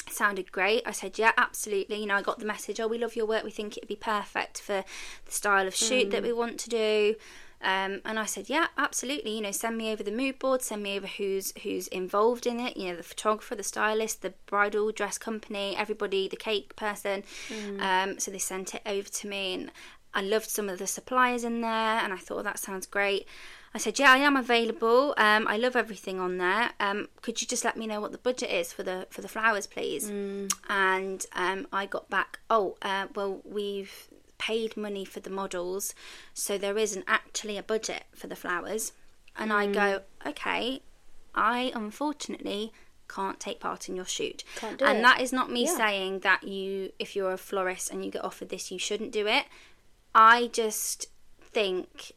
[0.09, 0.83] Sounded great.
[0.85, 1.97] I said, yeah, absolutely.
[1.99, 3.43] You know, I got the message, oh, we love your work.
[3.43, 4.83] We think it'd be perfect for
[5.25, 7.15] the style of shoot that we want to do.
[7.61, 9.35] Um, and I said, yeah, absolutely.
[9.35, 12.59] You know, send me over the mood board, send me over who's who's involved in
[12.59, 12.77] it.
[12.77, 17.23] You know, the photographer, the stylist, the bridal dress company, everybody, the cake person.
[17.79, 19.71] Um, so they sent it over to me, and
[20.13, 23.27] I loved some of the suppliers in there, and I thought that sounds great.
[23.75, 25.13] I said, yeah, I am available.
[25.17, 26.69] Um, I love everything on there.
[26.79, 29.27] Um, could you just let me know what the budget is for the for the
[29.27, 30.09] flowers, please?
[30.69, 32.39] And um, I got back.
[32.49, 34.07] Oh, uh, well, we've
[34.37, 35.93] paid money for the models,
[36.33, 38.93] so there isn't actually a budget for the flowers.
[39.37, 40.81] And I go, okay,
[41.35, 42.71] I unfortunately
[43.09, 44.45] can't take part in your shoot.
[44.55, 45.01] Can't do and it.
[45.01, 45.75] that is not me Yeah.
[45.75, 49.27] saying that you, if you're a florist and you get offered this, you shouldn't do
[49.27, 49.45] it.
[50.15, 51.07] I just
[51.41, 52.13] think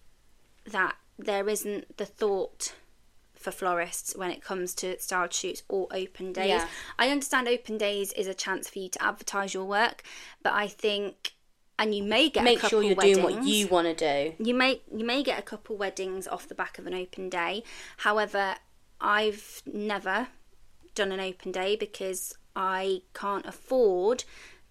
[0.64, 2.74] that there isn't the thought
[3.34, 6.48] for florists when it comes to styled shoots or open days.
[6.48, 6.68] Yeah.
[6.98, 10.02] I understand open days is a chance for you to advertise your work,
[10.42, 11.32] but I think
[11.78, 13.18] and you may get a Make couple sure you're weddings.
[13.18, 14.44] doing what you want to do.
[14.44, 17.62] You may you may get a couple weddings off the back of an open day.
[17.98, 18.56] However,
[19.00, 20.28] I've never
[20.96, 24.24] done an open day because I can't afford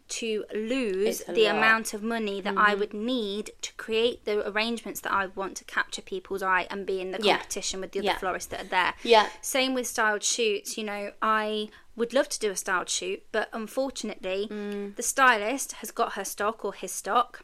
[0.10, 1.56] to lose the lot.
[1.58, 5.64] amount of money that I would need to create the arrangements that I want to
[5.66, 7.38] capture people's eye and be in the Yeah.
[7.38, 8.18] competition with the other Yeah.
[8.18, 8.94] florists that are there.
[9.04, 9.30] Yeah.
[9.42, 10.78] Same with styled shoots.
[10.78, 14.96] You know, I would love to do a styled shoot, but unfortunately, Mm.
[14.96, 17.42] the stylist has got her stock or his stock.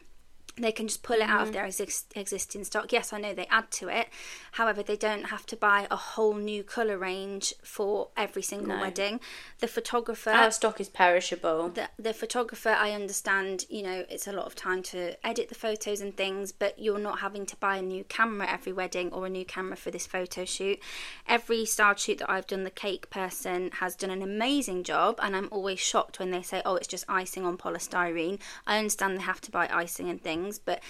[0.56, 1.52] They can just pull it out of Mm-hmm.
[1.54, 2.92] their exist- existing stock.
[2.92, 4.08] Yes, I know they add to it.
[4.52, 8.80] However, they don't have to buy a whole new colour range for every single No.
[8.80, 9.18] wedding.
[9.58, 11.70] The photographer Our stock is perishable.
[11.70, 15.54] the, the photographer i understand you know it's a lot of time to edit the
[15.54, 19.26] photos and things but you're not having to buy a new camera every wedding or
[19.26, 20.78] a new camera for this photo shoot
[21.26, 25.34] every style shoot that i've done the cake person has done an amazing job and
[25.34, 29.22] i'm always shocked when they say oh it's just icing on polystyrene i understand they
[29.22, 30.82] have to buy icing and things but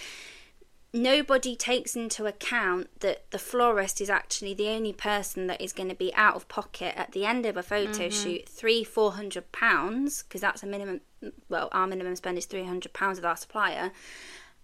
[0.94, 5.88] nobody takes into account that the florist is actually the only person that is going
[5.88, 8.10] to be out of pocket at the end of a photo mm-hmm.
[8.10, 11.00] shoot three four hundred pounds because that's a minimum
[11.48, 13.90] well our minimum spend is 300 pounds with our supplier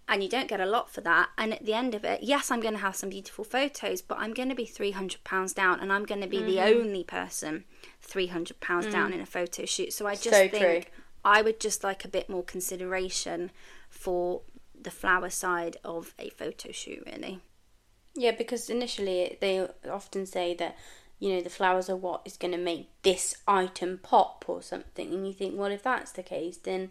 [0.07, 2.49] and you don't get a lot for that and at the end of it yes
[2.49, 5.79] i'm going to have some beautiful photos but i'm going to be 300 pounds down
[5.79, 6.79] and i'm going to be the mm-hmm.
[6.79, 7.65] only person
[8.01, 9.15] 300 pounds down mm.
[9.15, 10.91] in a photo shoot so i just So think true.
[11.25, 13.51] i would just like a bit more consideration
[13.89, 14.41] for
[14.83, 17.39] the flower side of a photo shoot really
[18.15, 20.75] Yeah, because initially they often say that
[21.19, 25.13] you know the flowers are what is going to make this item pop or something,
[25.13, 26.89] and you think, well, if that's the case, then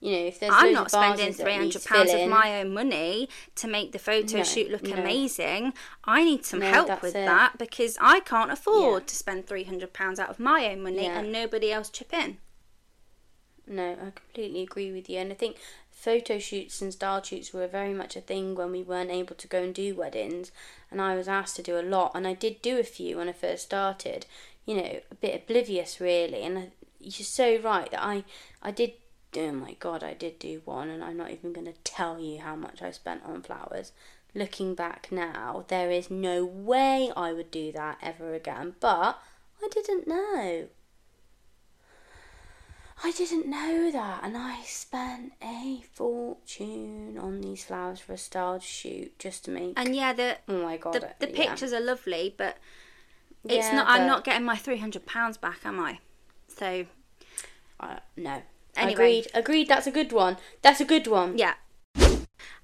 [0.00, 2.28] you know if there's I'm not of spending vases that three need hundred pounds of
[2.28, 4.94] my own money to make the photo No, shoot look no.
[4.96, 5.74] amazing.
[6.04, 7.26] I need some No, help with it.
[7.26, 9.06] that because I can't afford Yeah.
[9.06, 11.18] to spend three hundred pounds out of my own money Yeah.
[11.20, 12.38] and nobody else chip in.
[13.66, 15.56] No, I completely agree with you, and I think
[15.98, 19.48] photo shoots and style shoots were very much a thing when we weren't able to
[19.48, 20.52] go and do weddings,
[20.92, 23.28] and I was asked to do a lot, and I did do a few when
[23.28, 24.24] I first started.
[24.64, 26.68] You know, a bit oblivious really, and I,
[27.00, 28.24] you're so right that I
[28.62, 28.92] I did.
[29.36, 32.40] Oh my god, I did do one, and I'm not even going to tell you
[32.40, 33.92] how much I spent on flowers.
[34.34, 39.18] Looking back now, there is no way I would do that ever again, but
[39.60, 40.68] I didn't know.
[43.02, 48.62] I didn't know that, and I spent a fortune on these flowers for a styled
[48.62, 49.74] shoot just to make.
[49.78, 50.94] And yeah, the oh my god!
[50.94, 51.46] the, the yeah.
[51.46, 52.58] pictures are lovely, but
[53.44, 53.86] it's Yeah, not.
[53.88, 56.00] I'm not getting my three hundred pounds back, am I?
[56.48, 56.86] So
[57.78, 58.42] Uh, no.
[58.76, 58.92] Anyway.
[58.92, 59.26] Agreed.
[59.34, 59.68] Agreed.
[59.68, 60.36] That's a good one.
[60.62, 61.38] That's a good one.
[61.38, 61.54] Yeah.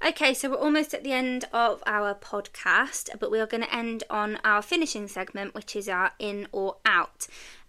[0.07, 3.75] Okay, so we're almost at the end of our podcast, but we are going to
[3.75, 7.27] end on our finishing segment, which is our in or out.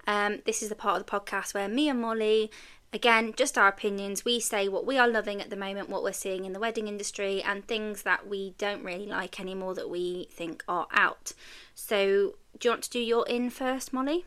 [0.07, 2.51] Um, this is the part of the podcast where me and Molly
[2.95, 4.25] again, just our opinions.
[4.25, 6.87] We say what we are loving at the moment, what we're seeing in the wedding
[6.87, 11.33] industry, and things that we don't really like anymore that we think are out.
[11.75, 14.25] So, do you want to do your in first, Molly?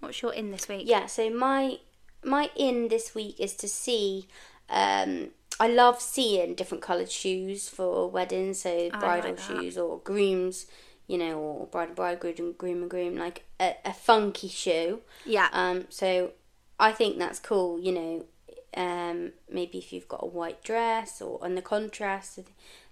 [0.00, 0.82] What's your in this week?
[0.84, 1.78] Yeah, so my
[2.22, 4.26] my in this week is to see
[4.68, 9.98] um I love seeing different coloured shoes for weddings, so I bridal like shoes or
[10.00, 10.66] grooms,
[11.06, 14.48] you know, or bride and bride, groom and groom and groom, like a, a funky
[14.48, 15.00] shoe.
[15.24, 15.48] Yeah.
[15.52, 16.32] Um, so
[16.78, 18.24] I think that's cool, you know.
[18.76, 22.40] Um, maybe if you've got a white dress or and the contrast.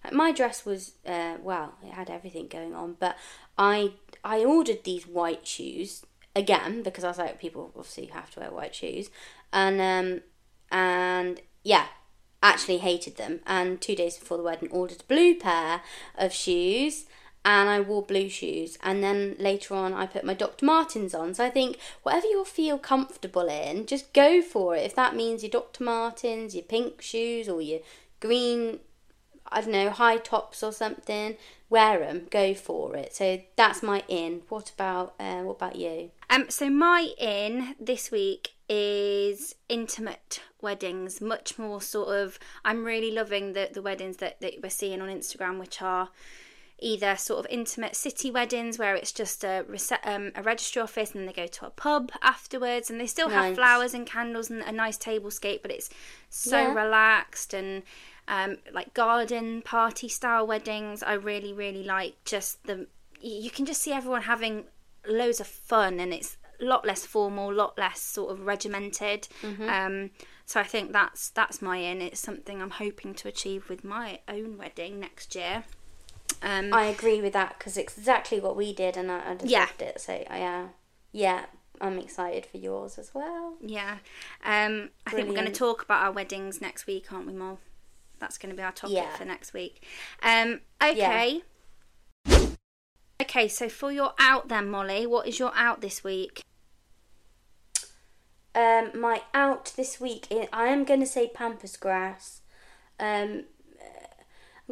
[0.04, 3.16] Like my dress was uh, well, it had everything going on, but
[3.58, 6.04] I I ordered these white shoes
[6.36, 9.10] again because I was like, people obviously have to wear white shoes,
[9.52, 10.20] and um,
[10.70, 11.86] and yeah,
[12.42, 13.40] actually hated them.
[13.46, 15.82] And two days before the wedding, ordered a blue pair
[16.16, 17.06] of shoes,
[17.44, 18.78] and I wore blue shoes.
[18.82, 20.64] And then later on, I put my Dr.
[20.64, 21.34] Martens on.
[21.34, 24.86] So I think whatever you feel comfortable in, just go for it.
[24.86, 25.82] If that means your Dr.
[25.82, 27.80] Martens, your pink shoes, or your
[28.20, 28.78] green,
[29.50, 31.36] I don't know, high tops or something,
[31.68, 32.28] wear them.
[32.30, 33.14] Go for it.
[33.14, 34.42] So that's my in.
[34.48, 36.10] What about uh, what about you?
[36.30, 42.38] Um, so my in this week is intimate weddings, much more sort of.
[42.64, 46.10] I'm really loving the the weddings that that we're seeing on Instagram, which are
[46.82, 49.64] either sort of intimate city weddings where it's just a
[50.04, 53.28] um, a registry office and then they go to a pub afterwards and they still
[53.30, 55.88] have flowers and candles and a nice tablescape, but it's
[56.28, 56.74] so Yeah.
[56.74, 57.82] relaxed and
[58.28, 61.02] um, like garden party style weddings.
[61.02, 62.86] I really really like just the
[63.20, 64.64] you can just see everyone having
[65.06, 69.28] loads of fun and it's a lot less formal, a lot less sort of regimented.
[69.68, 70.10] Um,
[70.46, 72.00] so I think that's that's my in.
[72.02, 75.64] It's something I'm hoping to achieve with my own wedding next year.
[76.42, 79.46] Um, I agree with that because it's exactly what we did, and I, I just
[79.50, 79.60] Yeah.
[79.60, 80.00] loved it.
[80.00, 80.68] So yeah,
[81.12, 81.44] yeah,
[81.80, 83.54] I'm excited for yours as well.
[83.60, 83.98] yeah,
[84.44, 87.58] um, I think we're going to talk about our weddings next week, aren't we, Mol?
[88.18, 89.14] That's going to be our topic Yeah.
[89.16, 89.82] for next week.
[90.22, 91.42] Um, okay.
[93.20, 96.42] Okay, so for your out then, Molly, what is your out this week?
[98.54, 102.42] Um, my out this week, i- I am going to say pampas grass.
[103.00, 103.44] Um,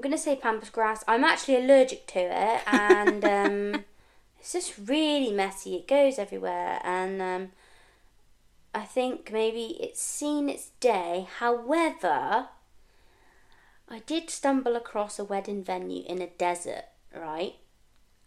[0.01, 1.05] I'm going to say pampas grass.
[1.07, 3.23] I'm actually allergic to it, and
[3.77, 3.85] um,
[4.39, 5.77] it's just really messy.
[5.77, 7.49] It goes everywhere, and um,
[8.75, 11.27] I think maybe it's seen its day.
[11.39, 12.49] However,
[13.91, 17.57] I did stumble across a wedding venue in a desert, right?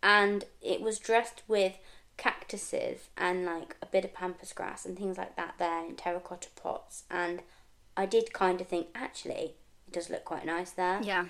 [0.04, 1.80] And it was dressed with
[2.18, 6.50] cactuses and like a bit of pampas grass and things like that there in terracotta
[6.56, 7.06] pots.
[7.10, 7.42] And
[7.98, 9.56] I did kind of think, actually,
[9.88, 11.02] it does look quite nice there.
[11.02, 11.26] Yeah.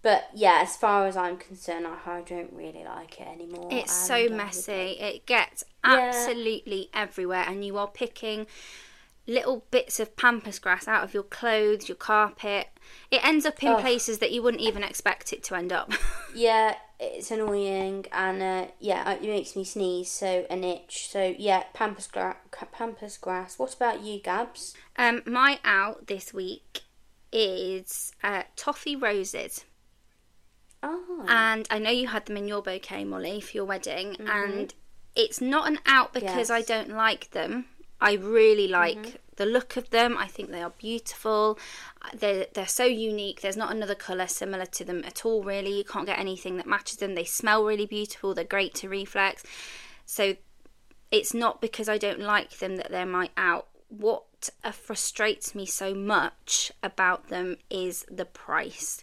[0.00, 3.68] But yeah, as far as I'm concerned, I, I don't really like it anymore.
[3.70, 4.72] It's so messy.
[4.72, 5.96] like- It gets Yeah.
[5.96, 8.46] absolutely everywhere, and you are picking
[9.26, 12.68] little bits of pampas grass out of your clothes, your carpet.
[13.10, 13.80] It ends up in Ugh.
[13.80, 15.92] places that you wouldn't even expect it to end up.
[16.34, 21.08] Yeah, it's annoying and uh, yeah, it makes me sneeze, so an itch.
[21.10, 22.36] So yeah, pampas, gra-
[22.70, 23.58] pampas grass.
[23.58, 24.74] What about you, Gabs?
[24.96, 26.82] um, my out this week
[27.32, 29.64] is uh, toffee roses.
[30.82, 34.28] Oh, and I know you had them in your bouquet, Molly, for your wedding, mm-hmm.
[34.28, 34.74] and
[35.16, 37.66] it's not an out because I don't like them.
[38.00, 39.02] I really mm-hmm.
[39.02, 40.16] like the look of them.
[40.16, 41.58] I think they are beautiful.
[42.02, 43.40] Uh, they're they're so unique.
[43.40, 45.42] There's not another colour similar to them at all.
[45.42, 47.14] Really, you can't get anything that matches them.
[47.14, 48.34] They smell really beautiful.
[48.34, 49.42] They're great to reflex.
[50.06, 50.36] So
[51.10, 53.68] it's not because I don't like them that they're my out.
[53.88, 59.02] What uh, frustrates me so much about them is the price.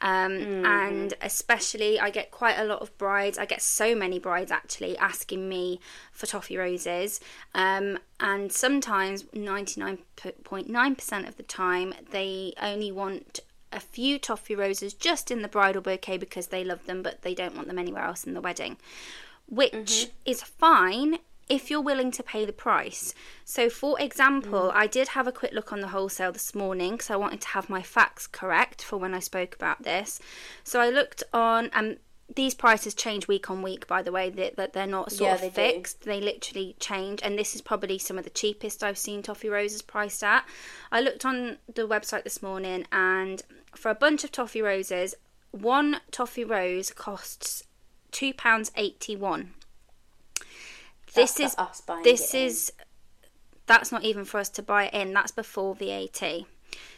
[0.00, 3.38] Um, And especially, I get quite a lot of brides.
[3.38, 5.80] I get so many brides actually asking me
[6.12, 7.20] for toffee roses.
[7.54, 13.40] Um, and sometimes, 99.9% of the time, they only want
[13.72, 17.34] a few toffee roses just in the bridal bouquet because they love them, but they
[17.34, 18.76] don't want them anywhere else in the wedding
[19.48, 21.18] which is fine
[21.48, 23.14] if you're willing to pay the price.
[23.44, 24.74] So, for example, mm.
[24.74, 27.48] I did have a quick look on the wholesale this morning because I wanted to
[27.48, 30.20] have my facts correct for when I spoke about this.
[30.64, 31.98] So, I looked on, and
[32.34, 35.34] these prices change week on week, by the way, that they, they're not sort yeah,
[35.34, 36.00] of they fixed.
[36.00, 36.10] Do.
[36.10, 37.20] They literally change.
[37.22, 40.44] And this is probably some of the cheapest I've seen Toffee Roses priced at.
[40.90, 43.42] I looked on the website this morning, and
[43.74, 45.14] for a bunch of Toffee Roses,
[45.52, 47.62] one Toffee Rose costs
[48.10, 49.48] £2.81.
[51.14, 51.56] That's this is
[52.04, 52.84] this is in.
[53.66, 55.12] that's not even for us to buy it in.
[55.12, 56.22] That's before VAT.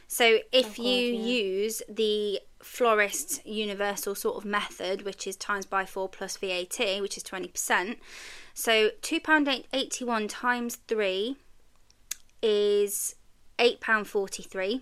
[0.09, 1.27] So if oh, you yeah.
[1.27, 7.17] use the florist universal sort of method, which is times by four plus VAT, which
[7.17, 7.99] is twenty percent.
[8.55, 11.37] So two pound eighty one times three
[12.43, 13.17] is
[13.59, 14.81] eight pound forty three.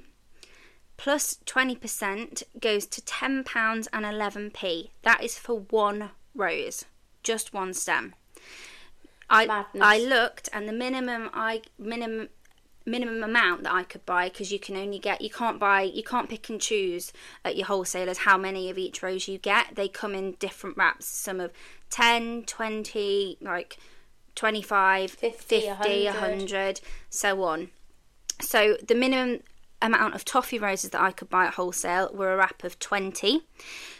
[0.96, 4.92] Plus twenty percent goes to ten pounds and eleven p.
[5.02, 6.84] That is for one rose,
[7.22, 8.14] just one stem.
[9.28, 9.82] I Madness.
[9.82, 12.28] I looked and the minimum I minimum
[12.84, 16.04] minimum amount that I could buy because you can only get you can't buy you
[16.04, 17.12] can't pick and choose
[17.44, 19.74] at your wholesalers how many of each rose you get.
[19.74, 21.52] They come in different wraps, some of
[21.90, 23.78] 10, 20, like
[24.36, 26.04] 25, 50, 50 100.
[26.04, 27.70] 100, so on.
[28.40, 29.40] So the minimum
[29.82, 33.42] amount of toffee roses that I could buy at wholesale were a wrap of 20.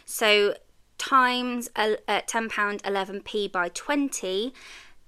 [0.05, 0.55] So
[0.97, 4.53] times uh, £10 11p by 20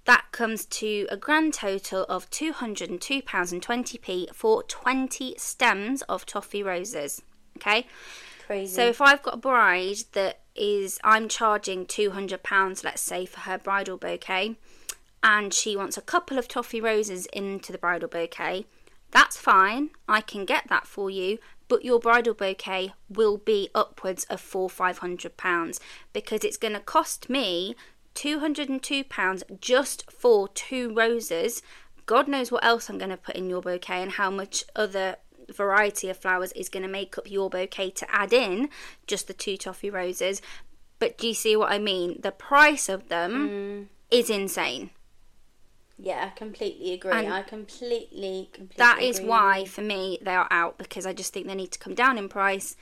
[0.09, 7.21] that comes to a grand total of £202.20p for 20 stems of toffee roses.
[7.57, 7.85] Okay,
[8.47, 8.73] Crazy.
[8.73, 13.59] so if I've got a bride that is, I'm charging £200, let's say, for her
[13.59, 14.55] bridal bouquet,
[15.21, 18.65] and she wants a couple of toffee roses into the bridal bouquet,
[19.11, 19.91] that's fine.
[20.07, 21.37] I can get that for you,
[21.67, 25.79] but your bridal bouquet will be upwards of four five hundred pounds
[26.13, 27.75] because it's going to cost me
[28.19, 31.61] two hundred and two pounds just for two roses.
[32.05, 35.15] God knows what else I'm going to put in your bouquet and how much other
[35.55, 38.67] variety of flowers is going to make up your bouquet to add in
[39.07, 40.41] just the two toffee roses.
[40.99, 42.19] But do you see what I mean?
[42.21, 43.85] The price of them mm.
[44.11, 44.89] is insane.
[45.97, 47.13] yeah, I completely agree.
[47.13, 48.75] And I completely, completely.
[48.75, 51.79] That is why, for me, they are out because I just think they need to
[51.79, 52.75] come down in price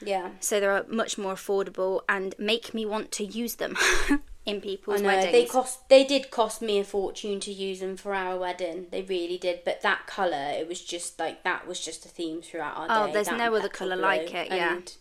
[0.00, 0.30] Yeah.
[0.40, 3.76] so they're much more affordable and make me want to use them
[4.44, 5.32] in I know weddings.
[5.32, 5.88] they cost.
[5.88, 8.86] They did cost me a fortune to use them for our wedding.
[8.90, 9.60] They really did.
[9.64, 13.06] But that color, it was just like that was just a theme throughout our Oh,
[13.06, 13.12] day.
[13.12, 14.02] there's that no other colour blue.
[14.02, 14.76] like it, yeah.
[14.76, 14.96] And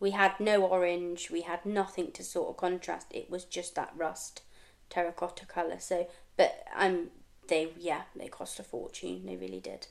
[0.00, 1.30] We had no orange.
[1.30, 3.06] We had nothing to sort of contrast.
[3.10, 4.42] It was just that rust
[4.90, 5.78] terracotta color.
[5.78, 7.10] So, but um,
[7.48, 9.26] they yeah, they cost a fortune.
[9.26, 9.86] They really did.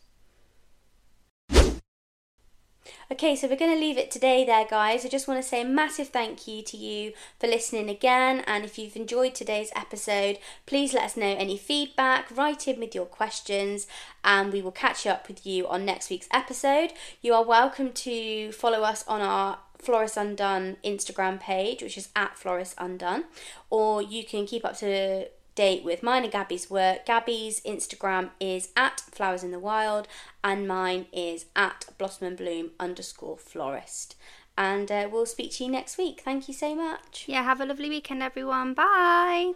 [3.12, 5.06] Okay, so we're going to leave it today there, guys.
[5.06, 8.40] I just want to say a massive thank you to you for listening again.
[8.48, 12.96] And if you've enjoyed today's episode, please let us know any feedback, write in with
[12.96, 13.86] your questions,
[14.24, 16.94] and we will catch up with you on next week's episode.
[17.22, 22.38] You are welcome to follow us on our Florist Undone Instagram page, which is at
[22.38, 23.26] Florist Undone,
[23.70, 27.06] or you can keep up to date with mine and Gabby's work.
[27.06, 30.08] Gabby's Instagram is at Flowers in the Wild,
[30.44, 34.16] and mine is at Blossom and Bloom underscore florist.
[34.58, 36.22] And uh, we'll speak to you next week.
[36.22, 37.26] Thank you so much.
[37.28, 38.74] yeah, have a lovely weekend, everyone.
[38.74, 39.54] Bye.